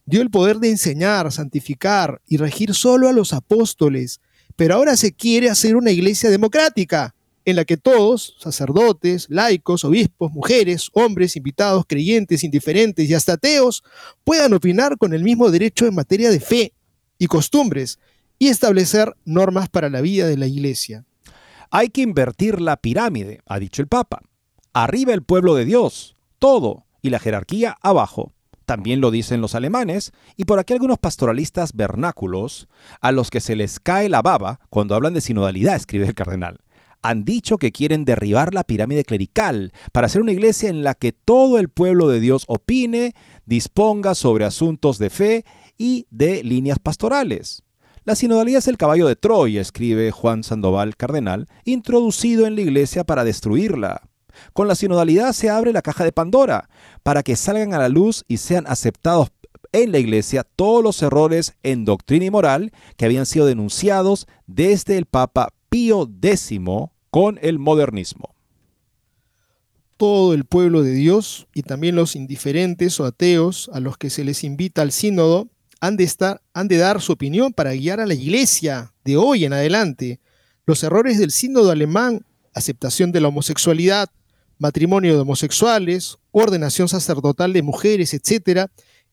[0.05, 4.21] dio el poder de enseñar, santificar y regir solo a los apóstoles,
[4.55, 7.15] pero ahora se quiere hacer una iglesia democrática,
[7.45, 13.83] en la que todos, sacerdotes, laicos, obispos, mujeres, hombres, invitados, creyentes, indiferentes y hasta ateos,
[14.23, 16.73] puedan opinar con el mismo derecho en materia de fe
[17.17, 17.99] y costumbres
[18.37, 21.05] y establecer normas para la vida de la iglesia.
[21.71, 24.21] Hay que invertir la pirámide, ha dicho el Papa.
[24.73, 28.33] Arriba el pueblo de Dios, todo, y la jerarquía abajo.
[28.71, 32.69] También lo dicen los alemanes y por aquí algunos pastoralistas vernáculos
[33.01, 36.59] a los que se les cae la baba cuando hablan de sinodalidad, escribe el cardenal.
[37.01, 41.11] Han dicho que quieren derribar la pirámide clerical para hacer una iglesia en la que
[41.11, 43.13] todo el pueblo de Dios opine,
[43.45, 45.45] disponga sobre asuntos de fe
[45.77, 47.63] y de líneas pastorales.
[48.05, 53.03] La sinodalidad es el caballo de Troya, escribe Juan Sandoval Cardenal, introducido en la iglesia
[53.03, 54.10] para destruirla.
[54.53, 56.69] Con la sinodalidad se abre la caja de Pandora
[57.03, 59.29] para que salgan a la luz y sean aceptados
[59.71, 64.97] en la iglesia todos los errores en doctrina y moral que habían sido denunciados desde
[64.97, 66.51] el Papa Pío X
[67.09, 68.35] con el modernismo.
[69.97, 74.23] Todo el pueblo de Dios y también los indiferentes o ateos a los que se
[74.23, 75.47] les invita al sínodo
[75.81, 80.19] han de, dar su opinión para guiar a la iglesia de hoy en adelante.
[80.65, 82.23] Los errores del sínodo alemán,
[82.53, 84.09] aceptación de la homosexualidad,
[84.61, 88.67] matrimonio de homosexuales, ordenación sacerdotal de mujeres, etc.,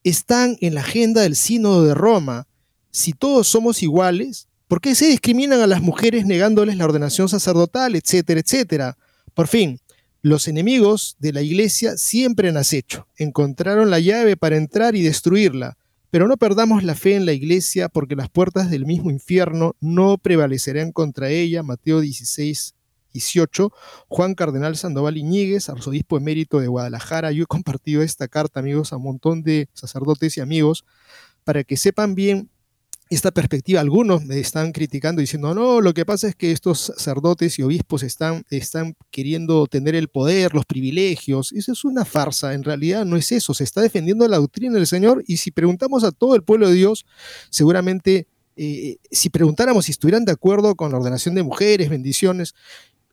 [0.05, 2.47] están en la agenda del Sínodo de Roma.
[2.91, 7.97] Si todos somos iguales, ¿por qué se discriminan a las mujeres negándoles la ordenación sacerdotal,
[7.97, 8.99] etcétera, etcétera?
[9.33, 9.81] Por fin,
[10.21, 13.09] los enemigos de la iglesia siempre han acecho.
[13.17, 15.79] Encontraron la llave para entrar y destruirla.
[16.11, 20.19] Pero no perdamos la fe en la iglesia porque las puertas del mismo infierno no
[20.19, 21.63] prevalecerán contra ella.
[21.63, 22.75] Mateo 16,
[23.19, 23.73] 18,
[24.09, 27.33] Juan Cardenal Sandoval Iñiguez, arzobispo emérito de Guadalajara.
[27.33, 30.85] Yo he compartido esta carta, amigos, a un montón de sacerdotes y amigos,
[31.45, 32.51] para que sepan bien
[33.11, 33.81] esta perspectiva.
[33.81, 38.03] Algunos me están criticando diciendo, no, lo que pasa es que estos sacerdotes y obispos
[38.03, 41.53] están, están queriendo tener el poder, los privilegios.
[41.53, 44.87] Eso es una farsa, en realidad no es eso, se está defendiendo la doctrina del
[44.87, 47.07] Señor y si preguntamos a todo el pueblo de Dios,
[47.51, 48.27] seguramente...
[48.61, 52.57] Eh, si preguntáramos si estuvieran de acuerdo con la ordenación de mujeres, bendiciones,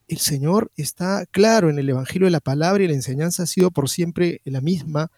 [0.07, 3.71] el Señor está claro en el Evangelio de la Palabra y la enseñanza ha sido
[3.71, 5.11] por siempre la misma.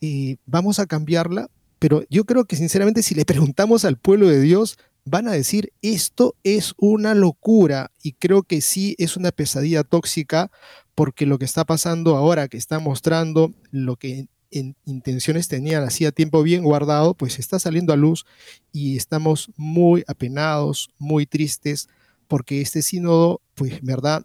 [0.00, 4.40] Eh, vamos a cambiarla, pero yo creo que sinceramente si le preguntamos al pueblo de
[4.40, 9.82] Dios, van a decir, esto es una locura y creo que sí es una pesadilla
[9.82, 10.50] tóxica
[10.94, 16.12] porque lo que está pasando ahora, que está mostrando lo que en intenciones tenían hacía
[16.12, 18.24] tiempo bien guardado, pues está saliendo a luz
[18.72, 21.88] y estamos muy apenados, muy tristes,
[22.28, 24.24] porque este sínodo, pues, verdad,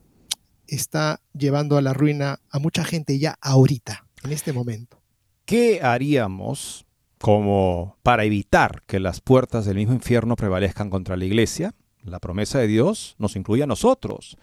[0.76, 5.02] está llevando a la ruina a mucha gente ya ahorita, en este momento.
[5.46, 6.86] ¿Qué haríamos
[7.18, 11.74] como para evitar que las puertas del mismo infierno prevalezcan contra la iglesia?
[12.04, 14.38] La promesa de Dios nos incluye a nosotros.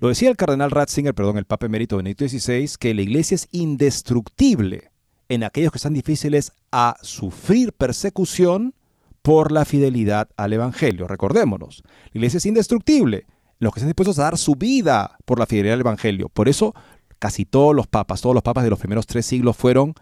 [0.00, 3.48] Lo decía el cardenal Ratzinger, perdón, el Papa Emérito Benedicto XVI, que la iglesia es
[3.50, 4.90] indestructible
[5.28, 8.74] en aquellos que están difíciles a sufrir persecución
[9.22, 11.06] por la fidelidad al Evangelio.
[11.06, 13.26] Recordémonos, la iglesia es indestructible
[13.58, 16.28] los que están dispuestos a dar su vida por la fidelidad al Evangelio.
[16.28, 16.74] Por eso
[17.18, 19.94] casi todos los papas, todos los papas de los primeros tres siglos fueron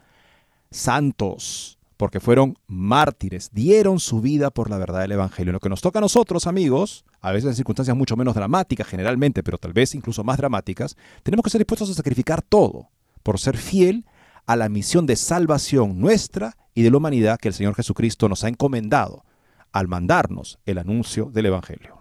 [0.70, 5.52] santos, porque fueron mártires, dieron su vida por la verdad del Evangelio.
[5.52, 9.42] Lo que nos toca a nosotros, amigos, a veces en circunstancias mucho menos dramáticas generalmente,
[9.42, 12.90] pero tal vez incluso más dramáticas, tenemos que ser dispuestos a sacrificar todo
[13.22, 14.04] por ser fiel
[14.44, 18.44] a la misión de salvación nuestra y de la humanidad que el Señor Jesucristo nos
[18.44, 19.24] ha encomendado
[19.72, 21.95] al mandarnos el anuncio del Evangelio.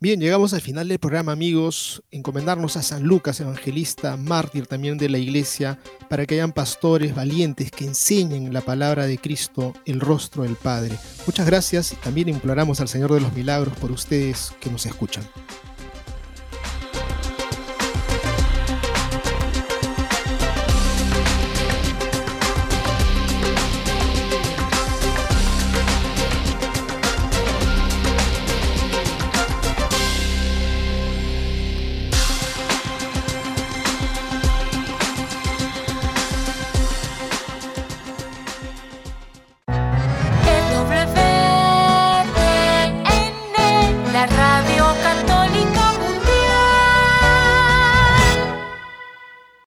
[0.00, 2.04] Bien, llegamos al final del programa, amigos.
[2.12, 7.72] Encomendarnos a San Lucas, evangelista, mártir también de la iglesia, para que hayan pastores valientes
[7.72, 10.96] que enseñen la palabra de Cristo, el rostro del Padre.
[11.26, 15.24] Muchas gracias y también imploramos al Señor de los Milagros por ustedes que nos escuchan.